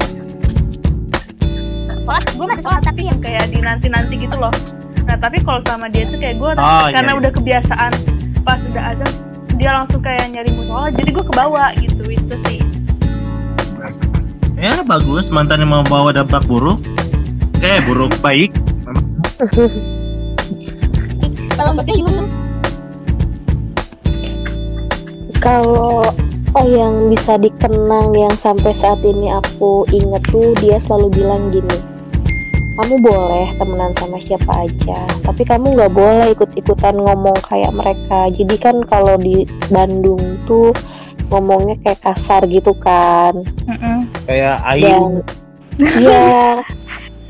[2.33, 4.53] Gue masih soal tapi yang kayak di nanti nanti gitu loh.
[5.03, 7.19] Nah tapi kalau sama dia tuh kayak gue Oh, iya, karena iya.
[7.19, 7.93] udah kebiasaan
[8.43, 9.07] pas udah ada
[9.55, 12.61] dia langsung kayak nyari musola jadi gue kebawa gitu itu sih.
[14.55, 15.27] Ya bagus.
[15.29, 16.79] Mantan yang mau bawa dampak buruk.
[17.63, 18.51] Eh buruk baik.
[21.53, 22.23] Kalau mbaknya gimana?
[25.39, 26.03] Kalau
[26.53, 31.79] oh yang bisa dikenang yang sampai saat ini aku inget tuh dia selalu bilang gini
[32.73, 38.55] kamu boleh temenan sama siapa aja tapi kamu nggak boleh ikut-ikutan ngomong kayak mereka jadi
[38.61, 40.73] kan kalau di Bandung tuh
[41.29, 43.33] ngomongnya kayak kasar gitu kan
[44.29, 44.85] Kayak air.
[44.89, 45.13] dan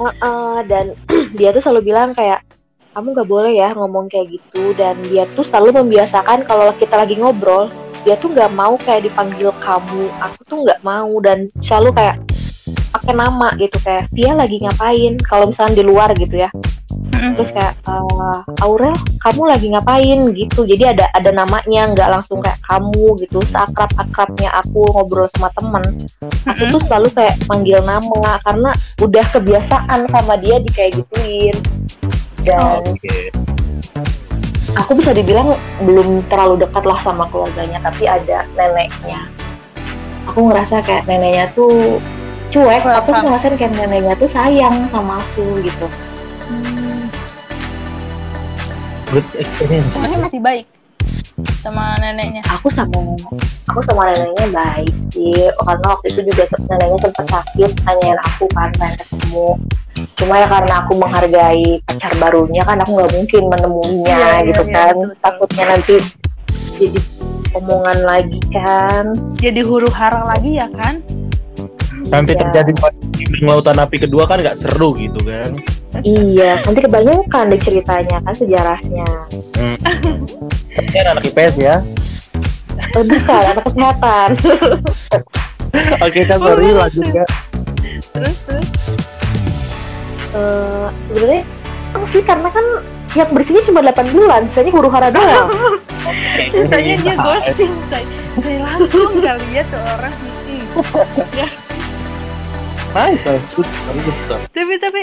[0.02, 0.86] iya Heeh, dan
[1.38, 2.42] dia tuh selalu bilang kayak
[2.92, 4.74] kamu nggak boleh ya ngomong kayak gitu.
[4.74, 7.70] Dan dia tuh selalu membiasakan kalau kita lagi ngobrol
[8.02, 10.10] dia tuh nggak mau kayak dipanggil kamu.
[10.20, 12.16] Aku tuh nggak mau dan selalu kayak
[12.92, 16.52] pakai nama gitu kayak dia lagi ngapain kalau misalnya di luar gitu ya
[17.38, 20.18] terus kayak "Eh, Aurel kamu lagi ngapain?
[20.34, 20.60] Gitu.
[20.66, 23.38] Jadi ada ada namanya nggak langsung kayak kamu gitu.
[23.46, 25.84] Seakrab akrabnya aku ngobrol sama temen.
[26.50, 31.56] Aku tuh selalu kayak manggil nama karena udah kebiasaan sama dia di kayak gituin.
[32.42, 33.30] Dan Oke.
[34.74, 35.54] aku bisa dibilang
[35.86, 39.30] belum terlalu dekat lah sama keluarganya tapi ada neneknya.
[40.26, 42.02] Aku ngerasa kayak neneknya tuh
[42.52, 45.88] cuek tapi aku ngerasain kayak neneknya tuh sayang sama aku gitu
[49.12, 49.92] Good experience.
[49.94, 50.66] Masih masih baik
[51.62, 52.42] sama neneknya.
[52.50, 52.92] aku sama
[53.66, 58.68] aku sama neneknya baik sih karena waktu itu juga neneknya sempat sakit nanyain aku kan
[58.76, 59.48] pengen ketemu
[60.18, 64.62] cuma ya karena aku menghargai pacar barunya kan aku nggak mungkin menemuinya Iya, iya, gitu
[64.66, 65.22] iya, kan betul, betul.
[65.22, 65.94] takutnya nanti
[66.72, 67.00] jadi
[67.52, 69.04] omongan lagi kan
[69.38, 70.94] Jadi huru hara lagi ya kan?
[72.08, 72.40] Nanti Iya.
[72.48, 72.70] terjadi
[73.12, 75.56] di lautan api kedua kan nggak seru gitu kan.
[76.00, 79.08] Iya nanti kebanyakan deh ceritanya kan sejarahnya
[80.72, 81.76] Kan anak IPS ya.
[82.96, 84.28] Eh, bukan anak kesehatan
[86.04, 87.24] Oke kan sorry lanjut ya.
[88.12, 88.68] Terus terus.
[90.32, 91.42] Eh, sebenarnya
[92.08, 92.66] sih karena kan
[93.12, 95.52] yang bersihnya cuma 8 bulan sisanya huru hara doang
[96.56, 98.04] Misalnya dia ghosting say.
[98.40, 100.14] Saya langsung kali ya tuh orang.
[100.48, 100.64] Mm.
[102.96, 103.12] Hai.
[104.52, 105.02] Tapi tapi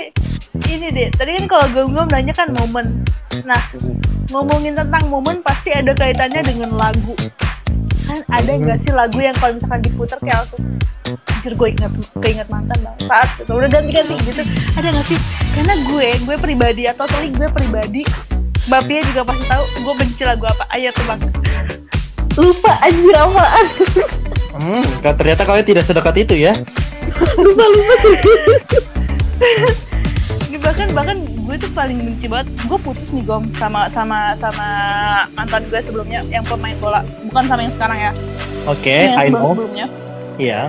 [0.67, 1.07] ini deh.
[1.13, 3.05] Tadi kan kalau gue gue nanya kan momen.
[3.47, 3.61] Nah
[4.29, 7.15] ngomongin tentang momen pasti ada kaitannya dengan lagu.
[8.09, 10.63] Kan ada nggak sih lagu yang kalau misalkan diputar kayak langsung
[11.09, 13.55] Anjir gue inget, keinget mantan bang saat gitu.
[13.55, 14.43] Udah ganti-ganti gitu
[14.75, 15.17] Ada gak sih?
[15.55, 18.03] Karena gue, gue pribadi atau telik gue pribadi
[18.67, 21.17] Mbak Pia juga pasti tahu gue benci lagu apa Ayo tebak
[22.37, 23.65] lupa anjir apaan
[24.59, 26.51] Hmm, ternyata kalian tidak sedekat itu ya.
[27.39, 27.93] lupa lupa
[30.57, 34.67] bahkan bahkan gue tuh paling benci banget gue putus nih gom sama sama sama
[35.31, 38.11] mantan gue sebelumnya yang pemain bola bukan sama yang sekarang ya.
[38.65, 39.53] Oke, yang I know.
[39.53, 39.85] sebelumnya.
[40.37, 40.61] Iya.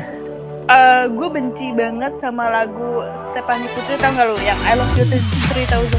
[0.67, 4.37] Eh, gue benci banget sama lagu Stephanie Putri tau gak lu?
[4.39, 5.91] Yang I Love You 3000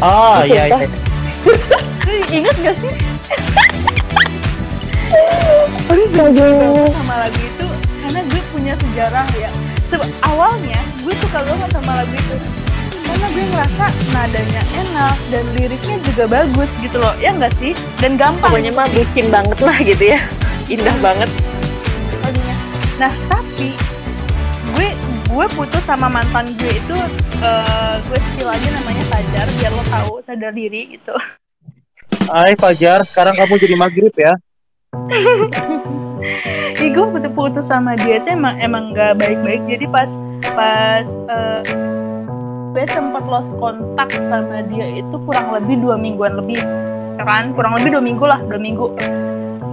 [0.00, 0.86] Oh, iya iya.
[2.06, 2.92] lu inget gak sih?
[5.90, 6.86] Aduh.
[6.94, 7.66] Sama lagu itu
[8.00, 9.50] karena gue punya sejarah ya.
[9.90, 12.36] Se- awalnya gue suka banget sama lagu itu
[13.10, 17.10] karena gue ngerasa nadanya enak dan liriknya juga bagus gitu loh.
[17.18, 17.74] Ya enggak sih?
[17.98, 18.54] Dan gampang.
[18.54, 20.20] Pokoknya mah bucin banget lah gitu ya.
[20.70, 21.26] Indah banget.
[22.22, 22.54] Lagunya.
[23.02, 23.74] Nah tapi
[24.70, 24.88] gue
[25.26, 26.96] gue putus sama mantan gue itu
[27.42, 31.14] eh, gue spill aja namanya Fajar biar lo tahu sadar diri gitu.
[32.30, 34.38] Hai Fajar, sekarang kamu jadi maghrib ya.
[36.78, 39.66] Ih gue putus putus sama dia itu emang emang gak baik-baik.
[39.66, 40.10] Jadi pas
[40.54, 41.60] pas eh,
[42.70, 46.58] gue sempat lost kontak sama dia itu kurang lebih dua mingguan lebih
[47.20, 47.52] kan?
[47.52, 48.86] Kurang lebih dua minggu lah dua minggu.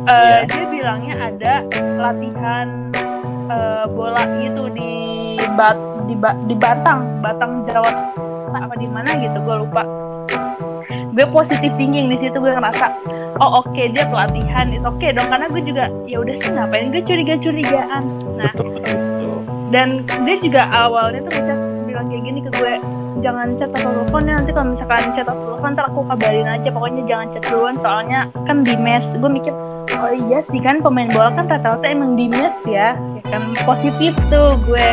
[0.08, 1.54] Eh, dia bilangnya ada
[2.00, 2.90] latihan
[3.48, 7.92] eh, bola gitu di bat di, Ba- di Batang Batang Jawa
[8.52, 9.84] apa di mana gitu gue lupa.
[10.90, 12.94] Gue positif thinking di situ gue ngerasa
[13.38, 17.02] oh oke dia pelatihan itu oke dong karena gue juga ya udah sih ngapain gue
[17.06, 18.04] curiga curigaan
[18.38, 19.38] nah Betul betul.
[19.70, 19.88] dan
[20.26, 21.60] dia juga awalnya tuh ngechat
[21.98, 22.74] bilang kayak gini ke gue
[23.26, 26.70] jangan chat atau telepon ya nanti kalau misalkan chat atau telepon ntar aku kabarin aja
[26.70, 29.06] pokoknya jangan chat duluan soalnya kan di mes.
[29.18, 29.54] Gue mikir
[29.98, 32.94] oh iya sih kan pemain bola kan rata-rata emang di mes ya.
[32.94, 34.90] Ya kan positif tuh gue.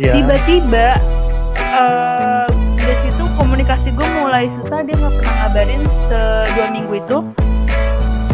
[0.00, 0.16] Iya.
[0.16, 0.96] tiba-tiba
[1.58, 2.46] eh
[2.78, 6.20] dari situ komunikasi gue mulai susah dia nggak pernah ngabarin se
[6.54, 7.18] dua minggu itu.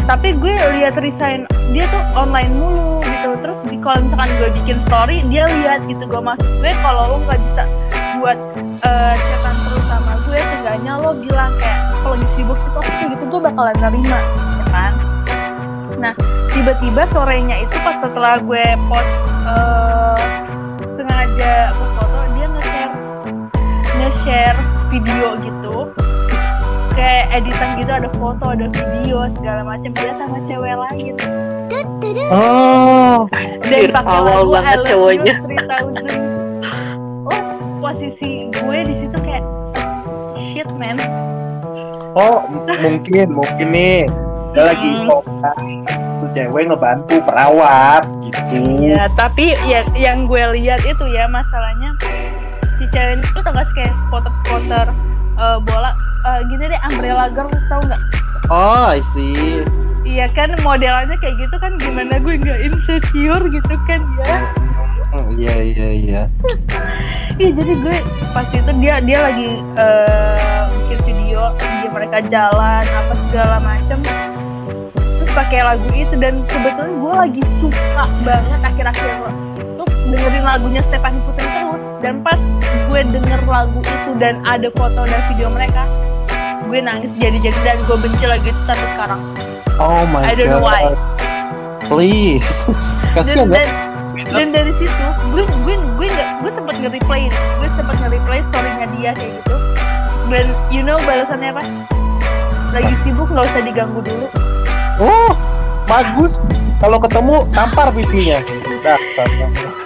[0.05, 3.33] Tapi gue lihat resign dia tuh online mulu gitu.
[3.41, 7.17] Terus di kalau misalkan gue bikin story dia lihat gitu gue maksud gue kalau lo
[7.25, 7.86] nggak bisa
[8.17, 13.03] buat eh chatan terus sama gue seenggaknya lo bilang kayak kalau lagi sibuk itu oke
[13.13, 14.93] gitu gue bakalan terima ya kan?
[15.97, 16.13] Nah
[16.51, 19.11] tiba-tiba sorenya itu pas setelah gue post
[19.47, 20.21] eh
[20.97, 22.93] sengaja post foto dia nge-share
[23.97, 24.59] nge-share
[24.89, 25.75] video gitu.
[26.97, 31.13] Kayak editan gitu ada foto ada video segala macam dia sama cewek lain.
[32.27, 33.23] Oh,
[33.63, 35.35] dan pakai awal lagu banget cowoknya.
[35.39, 36.46] You 3000 oh
[37.77, 39.45] posisi gue di situ kayak
[40.51, 40.97] shit man
[42.13, 42.41] oh
[42.79, 44.05] mungkin mungkin nih
[44.51, 45.05] dia lagi Hmm.
[45.05, 45.55] kontak
[46.17, 48.57] tuh cewek ngebantu perawat gitu.
[48.83, 51.93] ya tapi ya yang gue lihat itu ya masalahnya
[52.75, 54.85] si cewek itu tau gak sih kayak spotter spotter
[55.63, 55.93] bola
[56.25, 58.01] eh, gini deh umbrella girl tau nggak
[58.47, 59.59] Oh, I see.
[60.07, 64.66] Iya kan modelannya kayak gitu kan gimana gue nggak insecure gitu kan ya Hmm,
[65.13, 66.21] Iya iya iya.
[67.37, 67.97] Iya jadi gue
[68.33, 69.61] pas itu dia dia lagi
[70.73, 74.01] bikin video dia mereka jalan apa segala macem
[74.97, 79.09] terus pakai lagu itu dan kebetulan gue lagi suka banget akhir-akhir
[79.77, 82.41] tuh dengerin lagunya Stephanie Putri terus dan pas
[82.89, 85.85] gue denger lagu itu dan ada foto dan video mereka
[86.65, 89.21] gue nangis jadi-jadi dan gue benci lagu itu sampai sekarang
[89.77, 90.73] Oh my I don't know god.
[90.73, 90.83] why.
[91.85, 92.65] Please.
[93.13, 93.86] dan, Kasihan ya.
[94.25, 98.87] Dan, dan dari situ gue gue gue nggak gue sempet nge-replay gue sempet nge-replay storynya
[98.97, 99.55] dia kayak gitu.
[100.27, 101.63] Dan you know balasannya apa?
[102.73, 104.27] Lagi sibuk nggak usah diganggu dulu.
[104.97, 105.31] Oh,
[105.85, 106.41] bagus.
[106.77, 108.37] Kalau ketemu tampar pipinya.
[108.85, 109.25] Dasar.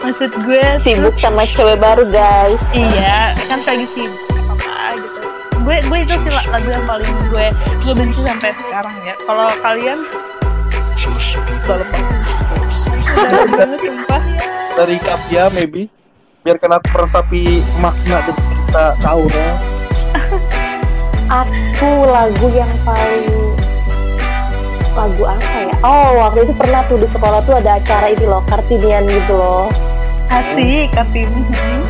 [0.02, 2.60] maksud gue Sibuk sama cewek baru guys.
[2.74, 4.18] iya kan lagi sibuk
[4.50, 5.20] apa apa gitu.
[5.62, 7.46] Gue gue itu sih lagu yang paling gue
[7.86, 9.14] gue benci sampai sekarang ya.
[9.26, 10.00] Kalau kalian
[14.72, 15.88] dari recap ya maybe
[16.42, 19.52] biar kena meresapi makna dan cerita kau ya.
[21.32, 23.30] Aku lagu yang paling
[24.92, 25.76] lagu apa ya?
[25.82, 29.68] Oh waktu itu pernah tuh di sekolah tuh ada acara ini loh kartinian gitu loh.
[30.28, 31.28] asik Katim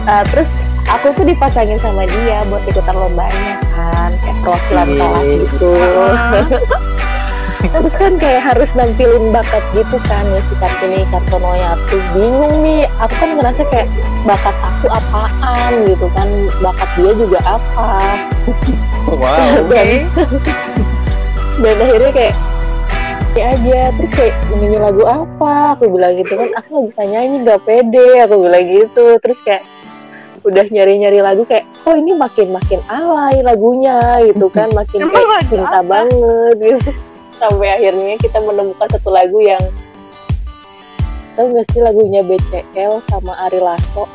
[0.01, 0.49] Nah, terus
[0.89, 4.97] aku tuh dipasangin sama dia buat ikutan lombanya kan kayak perwakilan Iya.
[4.97, 5.71] kelas gitu.
[7.61, 12.89] Terus kan kayak harus nampilin bakat gitu kan ya si Kartini Kartonoya tuh bingung nih
[12.97, 13.87] aku kan ngerasa kayak
[14.25, 16.27] bakat aku apaan gitu kan
[16.65, 17.91] bakat dia juga apa?
[19.05, 19.61] Wow.
[19.71, 19.87] dan,
[21.61, 22.35] dan akhirnya kayak
[23.31, 25.53] ya aja terus kayak nyanyi lagu apa?
[25.77, 29.05] Aku bilang gitu kan aku nggak bisa nyanyi nggak pede aku bilang gitu.
[29.21, 29.63] Terus kayak
[30.41, 35.85] udah nyari-nyari lagu kayak oh ini makin makin alay lagunya gitu kan makin kayak cinta
[35.85, 36.91] banget gitu
[37.41, 39.61] sampai akhirnya kita menemukan satu lagu yang
[41.33, 44.05] tahu nggak sih lagunya BCL sama Ari Lasso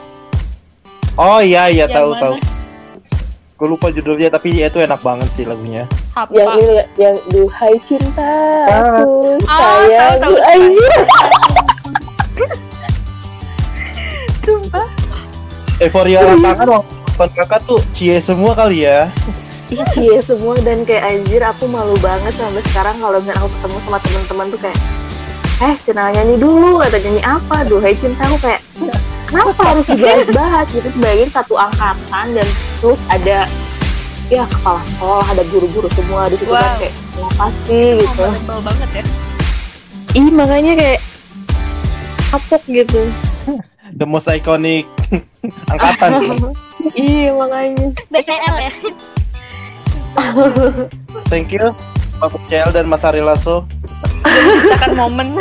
[1.16, 2.20] Oh iya iya Yang tahu mana?
[2.20, 2.34] tahu.
[3.56, 5.88] Gue lupa judulnya tapi itu enak banget sih lagunya.
[6.12, 8.32] apa yang ini yang duhai cinta
[8.64, 9.00] Ah.
[9.00, 10.36] aku Ah, sayang tahu, tahu.
[10.46, 10.92] anjir
[14.38, 14.86] sumpah
[15.78, 16.68] Euforia lapangan
[17.16, 19.08] waktu kakak tuh cie semua kali ya.
[19.70, 20.54] Iya semua.
[20.60, 24.60] Dan kayak anjir aku malu banget sampai sekarang kalau misalnya aku ketemu sama teman-teman tuh
[24.60, 24.78] kayak
[25.56, 27.56] eh kenal nyanyi dulu kata nyanyi apa?
[27.64, 28.60] Duhai cinta aku kayak
[29.26, 30.66] kenapa harus dibahas-bahas?
[30.70, 32.48] Gitu bayangin satu angkatan dan
[32.78, 33.38] terus ada
[34.26, 36.78] ya kepala sekolah ada guru-guru semua di situ kan Wow.
[36.78, 38.22] kayak apa sih gitu.
[38.22, 39.04] Memorable banget ya.
[40.12, 41.00] Ih makanya kayak
[42.28, 43.00] kapok gitu.
[43.98, 44.84] The most iconic
[45.72, 46.10] angkatan.
[46.94, 47.90] Iya makanya.
[48.08, 48.72] BCL ya
[51.30, 51.72] Thank you.
[52.16, 53.68] Pak Cel dan Mas Ari Lasso.
[54.22, 55.36] menciptakan momen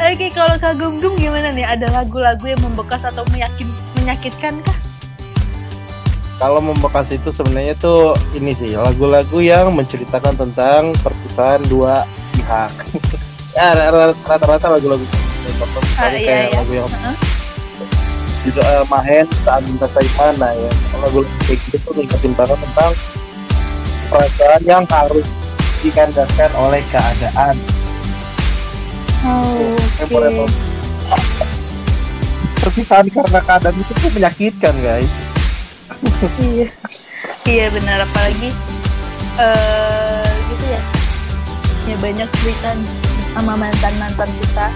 [0.00, 1.66] Oke, kalau Kak Gumdum gimana nih?
[1.66, 4.72] Ada lagu-lagu yang membekas atau meyakin, menyakitkan kah?
[6.40, 12.72] Kalau membekas itu sebenarnya tuh ini sih lagu-lagu yang menceritakan tentang perpisahan dua pihak.
[13.52, 15.04] ya rata- rata-rata lagu-lagu
[16.00, 16.56] Ah, iya, kayak iya.
[16.56, 17.16] lagu yang Heeh.
[18.44, 20.70] Judul eh, Mahen saat minta Saimana ya.
[20.92, 22.92] Kalau lagu kayak gitu tuh ngingetin banget tentang
[24.08, 25.26] perasaan yang harus
[25.80, 27.54] dikandaskan oleh keadaan.
[29.20, 30.48] Oh, Memorable.
[32.60, 35.24] Perpisahan karena keadaan itu tuh menyakitkan guys.
[36.40, 36.68] iya
[37.44, 38.52] Iya benar, apalagi
[39.40, 40.80] eh gitu ya.
[41.88, 42.70] Ya banyak cerita
[43.32, 44.66] sama mantan-mantan kita.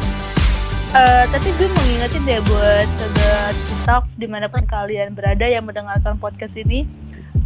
[0.95, 5.66] Eh tapi gue mau ngingetin deh buat sobat TikTok di mana pun kalian berada yang
[5.66, 6.86] mendengarkan podcast ini.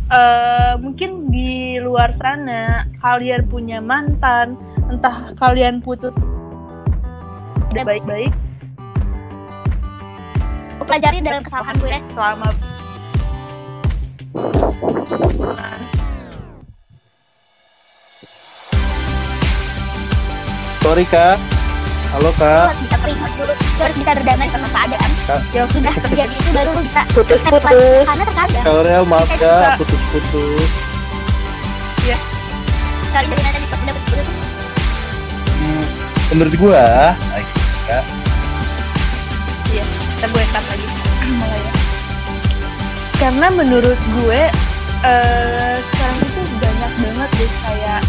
[0.08, 4.56] eh mungkin di luar sana kalian punya mantan,
[4.88, 6.16] entah kalian putus
[7.68, 8.32] udah baik-baik
[10.88, 12.48] pelajari dalam kesalahan gue selama
[20.80, 21.57] Sorry kak.
[22.08, 22.72] Halo kak.
[22.72, 25.40] harus bisa terima dulu Lu harus bisa berdamai sama keadaan Kak.
[25.52, 28.04] yang sudah terjadi itu baru bisa Putus-putus.
[28.08, 30.70] karena terkadang Kak Aurel maaf kak putus-putus.
[33.08, 34.26] cari dari mana bisa dapat putus
[35.58, 35.84] Hmm,
[36.30, 36.86] menurut gua,
[40.18, 40.86] kita gue cut lagi
[41.30, 41.72] mulai ya
[43.18, 44.40] karena menurut gue
[45.02, 48.00] eh sekarang itu banyak banget deh kayak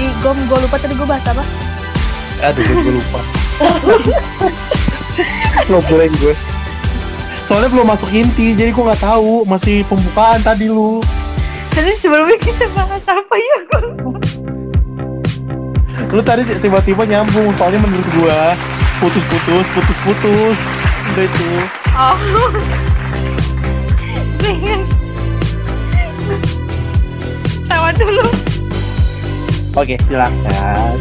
[0.00, 1.44] Ih, gue lupa tadi gue bahas apa?
[2.42, 3.20] Aduh gue lupa.
[5.70, 6.34] Ngobrolin gue.
[7.42, 9.42] Soalnya belum masuk inti, jadi gua nggak tahu.
[9.44, 11.02] Masih pembukaan tadi lu.
[11.74, 13.56] Tadi sebelumnya kita bahas apa ya?
[13.68, 13.82] Gue.
[16.16, 17.50] Lu tadi tiba-tiba nyambung.
[17.52, 18.54] Soalnya menurut gua
[19.02, 20.70] putus-putus, putus-putus.
[21.12, 21.48] Udah itu.
[21.92, 22.16] Oh.
[24.38, 24.80] Pengen.
[27.66, 28.24] Tawa dulu.
[29.76, 30.96] Oke, silakan.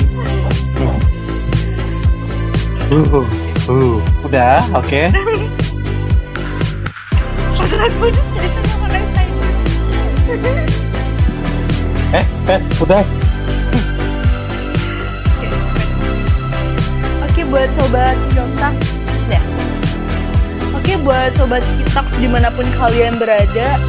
[2.91, 3.23] Uh,
[3.71, 3.95] uh,
[4.27, 5.07] udah, oke.
[5.15, 5.39] Taiwan.
[12.11, 12.99] Eh, eh, udah.
[17.23, 18.75] Oke buat sobat Jontak
[19.31, 19.39] ya.
[20.75, 23.79] Oke buat sobat Kitak di mana pun kalian berada,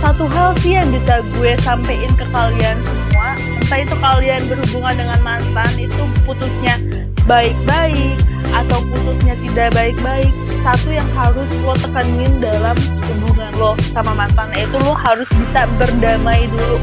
[0.00, 5.20] satu hal sih yang bisa gue sampein ke kalian semua, entah itu kalian berhubungan dengan
[5.20, 6.80] mantan itu putusnya
[7.28, 8.16] baik-baik
[8.56, 10.32] atau putusnya tidak baik-baik,
[10.64, 16.48] satu yang harus lo tekanin dalam hubungan lo sama mantan itu lo harus bisa berdamai
[16.48, 16.80] dulu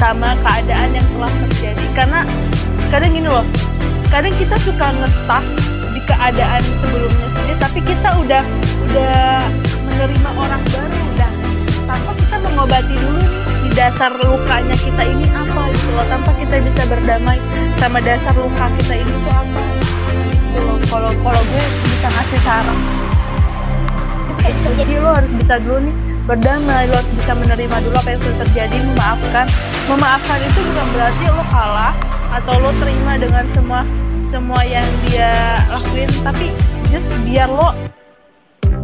[0.00, 1.86] sama keadaan yang telah terjadi.
[1.92, 2.20] Karena
[2.88, 3.44] kadang gini loh
[4.10, 5.44] kadang kita suka ngestak
[5.94, 8.42] di keadaan sebelumnya sendiri tapi kita udah
[8.90, 9.38] udah
[9.86, 11.32] menerima orang baru udah
[11.86, 13.22] tanpa kita mengobati dulu
[13.60, 16.06] di dasar lukanya kita ini apa gitu loh.
[16.08, 17.38] Tanpa kita bisa berdamai
[17.78, 19.69] sama dasar luka kita ini tuh apa
[20.50, 22.78] gitu kalau kalau gue bisa ngasih saran.
[24.50, 25.94] Jadi lo harus bisa dulu nih
[26.24, 26.88] berdamai.
[26.88, 29.46] Lo harus bisa menerima dulu apa yang sudah terjadi memaafkan.
[29.86, 31.94] Memaafkan itu bukan berarti lo kalah
[32.40, 33.80] atau lo terima dengan semua
[34.32, 36.10] semua yang dia lakuin.
[36.24, 36.46] Tapi
[36.88, 37.76] just biar lo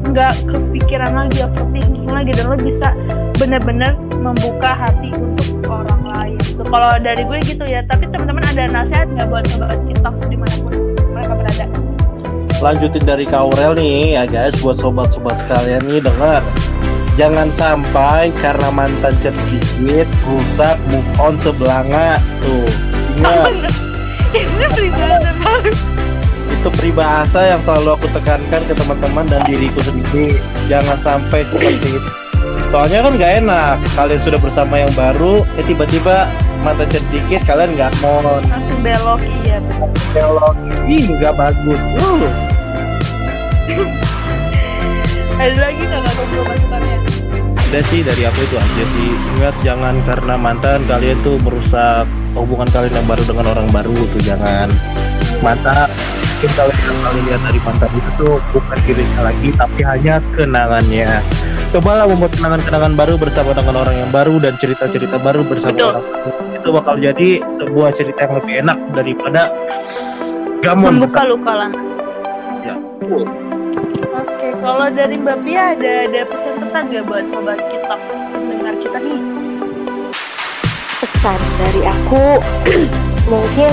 [0.06, 2.88] nggak kepikiran lagi overthinking lagi dan lo bisa
[3.40, 6.38] bener-bener membuka hati untuk orang lain.
[6.66, 10.56] Kalau dari gue gitu ya tapi teman-teman ada nasihat nggak buat sobat kita di mana
[10.62, 10.95] pun
[12.64, 16.40] lanjutin dari Kak Aurel nih ya guys buat sobat-sobat sekalian nih dengar
[17.16, 22.68] jangan sampai karena mantan chat sedikit rusak move on sebelanga tuh
[23.16, 23.72] ingat.
[24.36, 25.52] Ini peribahasa
[26.46, 30.36] itu peribahasa yang selalu aku tekankan ke teman-teman dan diriku sendiri.
[30.66, 32.00] Jangan sampai seperti itu.
[32.68, 36.26] Soalnya kan gak enak kalian sudah bersama yang baru ya tiba-tiba
[36.66, 39.86] mantan chat dikit kalian nggak mau langsung belok iya bener.
[40.10, 40.56] belok.
[40.90, 41.78] Ih nggak bagus.
[41.94, 42.26] Uh.
[45.38, 46.96] ada lagi nggak nggak ngobrol masukannya
[47.66, 49.08] Udah sih dari aku itu aja sih.
[49.38, 54.22] Ingat jangan karena mantan kalian tuh merusak hubungan kalian yang baru dengan orang baru tuh
[54.26, 54.66] Jangan.
[55.38, 55.86] Mantan
[56.36, 61.24] Mungkin kalian yang kalian lihat dari mantan itu tuh bukan dirinya lagi Tapi hanya kenangannya
[61.76, 65.92] Cobalah membuat kenangan-kenangan baru bersama dengan orang yang baru Dan cerita-cerita baru bersama Betul.
[65.92, 66.04] orang.
[66.08, 69.42] Baru Itu bakal jadi sebuah cerita yang lebih enak daripada
[70.64, 71.70] Gamon membuka luka lah.
[72.64, 72.74] Ya.
[74.16, 77.96] oke kalau dari Mbak Pia ada ada pesan-pesan nggak buat sobat kita
[78.32, 79.20] dengar kita nih?
[81.04, 82.24] Pesan dari aku
[83.36, 83.72] mungkin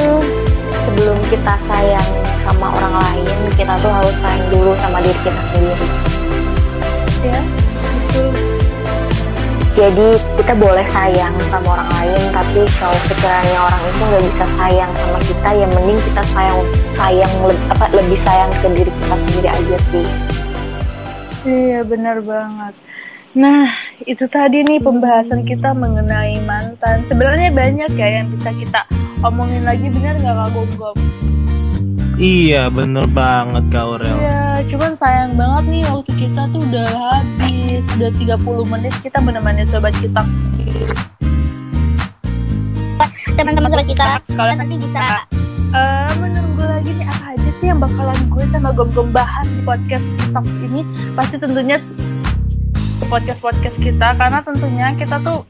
[0.76, 2.10] sebelum kita sayang
[2.43, 5.88] sama orang lain kita tuh harus sayang dulu sama diri kita sendiri.
[7.32, 7.64] Ya
[9.74, 10.07] jadi
[10.38, 15.20] kita boleh sayang sama orang lain tapi kalau sekiranya orang itu nggak bisa sayang sama
[15.26, 16.59] kita ya mending kita sayang
[16.93, 17.32] sayang
[17.74, 20.07] apa lebih sayang ke diri kita sendiri aja sih.
[21.43, 22.74] Iya benar banget.
[23.34, 23.74] Nah
[24.05, 27.01] itu tadi nih pembahasan kita mengenai mantan.
[27.09, 28.86] Sebenarnya banyak ya yang bisa kita
[29.26, 30.97] omongin lagi benar nggak kak Gom
[32.22, 34.22] Iya bener banget Kak Aurel.
[34.22, 39.66] Iya, cuman sayang banget nih waktu kita tuh udah habis, udah 30 menit kita menemani
[39.70, 40.22] sobat kita.
[43.34, 44.06] teman-teman sobat kita
[44.38, 45.04] kalian nanti bisa
[45.74, 50.06] eh menunggu lagi nih apa aja sih yang bakalan gue sama Gom-Gom bahas di podcast
[50.06, 50.82] kita ini,
[51.18, 51.82] pasti tentunya
[53.10, 55.41] podcast podcast kita karena tentunya kita tuh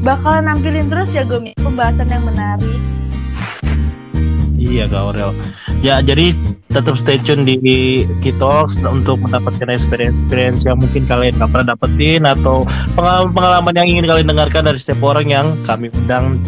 [0.00, 2.80] bakalan nampilin terus ya Gom pembahasan yang menarik.
[4.58, 5.30] Iya Kak Aurel.
[5.78, 6.34] Ya jadi
[6.74, 12.66] tetap stay tune di Kitox untuk mendapatkan experience-experience yang mungkin kalian gak pernah dapetin atau
[12.98, 16.42] pengalaman-pengalaman yang ingin kalian dengarkan dari setiap orang yang kami undang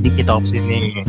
[0.00, 1.02] di Kitox ini.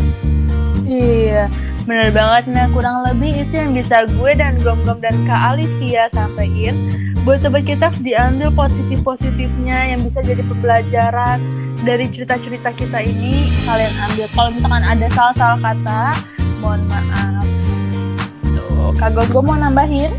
[0.84, 1.54] Iya,
[1.86, 2.50] bener banget.
[2.50, 6.76] Nah, kurang lebih itu yang bisa gue dan Gom-Gom dan Kak Alicia sampaikan.
[7.24, 11.40] Buat sobat kita diambil positif-positifnya yang bisa jadi pembelajaran
[11.84, 13.52] dari cerita-cerita kita ini.
[13.64, 14.26] Kalian ambil.
[14.32, 16.02] Kalau misalkan ada salah-salah kata,
[16.60, 17.47] mohon maaf.
[18.98, 20.10] Kak Gom-Gom mau nambahin?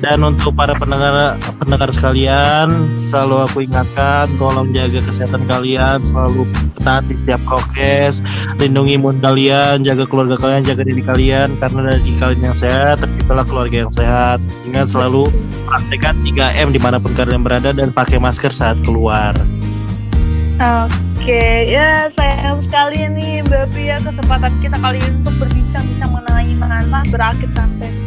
[0.00, 6.48] Dan untuk para pendengar pendengar sekalian, selalu aku ingatkan tolong jaga kesehatan kalian, selalu
[6.80, 8.24] taati setiap prokes,
[8.56, 13.44] lindungi imun kalian, jaga keluarga kalian, jaga diri kalian karena dari kalian yang sehat terciptalah
[13.44, 14.40] keluarga yang sehat.
[14.64, 15.28] Ingat selalu
[15.68, 19.36] praktekkan 3M di mana pun kalian berada dan pakai masker saat keluar.
[20.56, 27.04] Oke, ya sayang sekali nih Mbak Pia kesempatan kita kali ini untuk berbincang-bincang mengenai mana
[27.12, 27.99] berakhir sampai.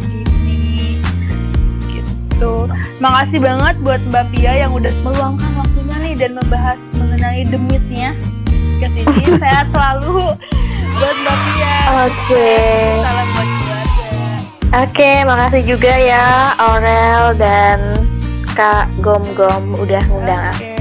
[2.33, 2.53] Gitu.
[2.97, 8.09] Makasih banget buat Mbak Pia yang udah meluangkan waktunya nih dan membahas mengenai demitnya
[8.81, 9.23] ke sini.
[9.41, 10.33] Sehat selalu
[10.97, 11.75] buat Mbak Pia.
[12.09, 12.49] Oke.
[13.05, 14.05] Salam buat keluarga.
[14.73, 17.79] Oke, makasih juga ya Aurel dan
[18.57, 20.65] Kak Gom Gom udah ngundang aku.
[20.65, 20.73] Oke.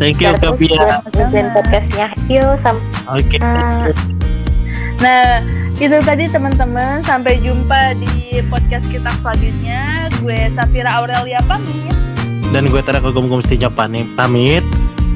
[0.00, 0.80] Thank you Kak Terus Pia.
[0.80, 2.06] buat ngizin podcastnya.
[2.32, 3.36] Yuk, sampai Oke.
[5.04, 5.44] Nah,
[5.78, 7.02] itu tadi teman-teman.
[7.02, 10.10] Sampai jumpa di podcast kita selanjutnya.
[10.22, 11.94] Gue Safira Aurelia pamit.
[12.54, 14.06] Dan gue Tara Kagum-Gum Setia pamit.
[14.14, 14.62] Pamit.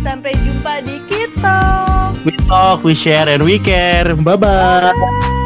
[0.03, 1.59] Sampai jumpa di kita.
[2.27, 4.19] We talk, we share, and we care.
[4.19, 5.38] Bye bye.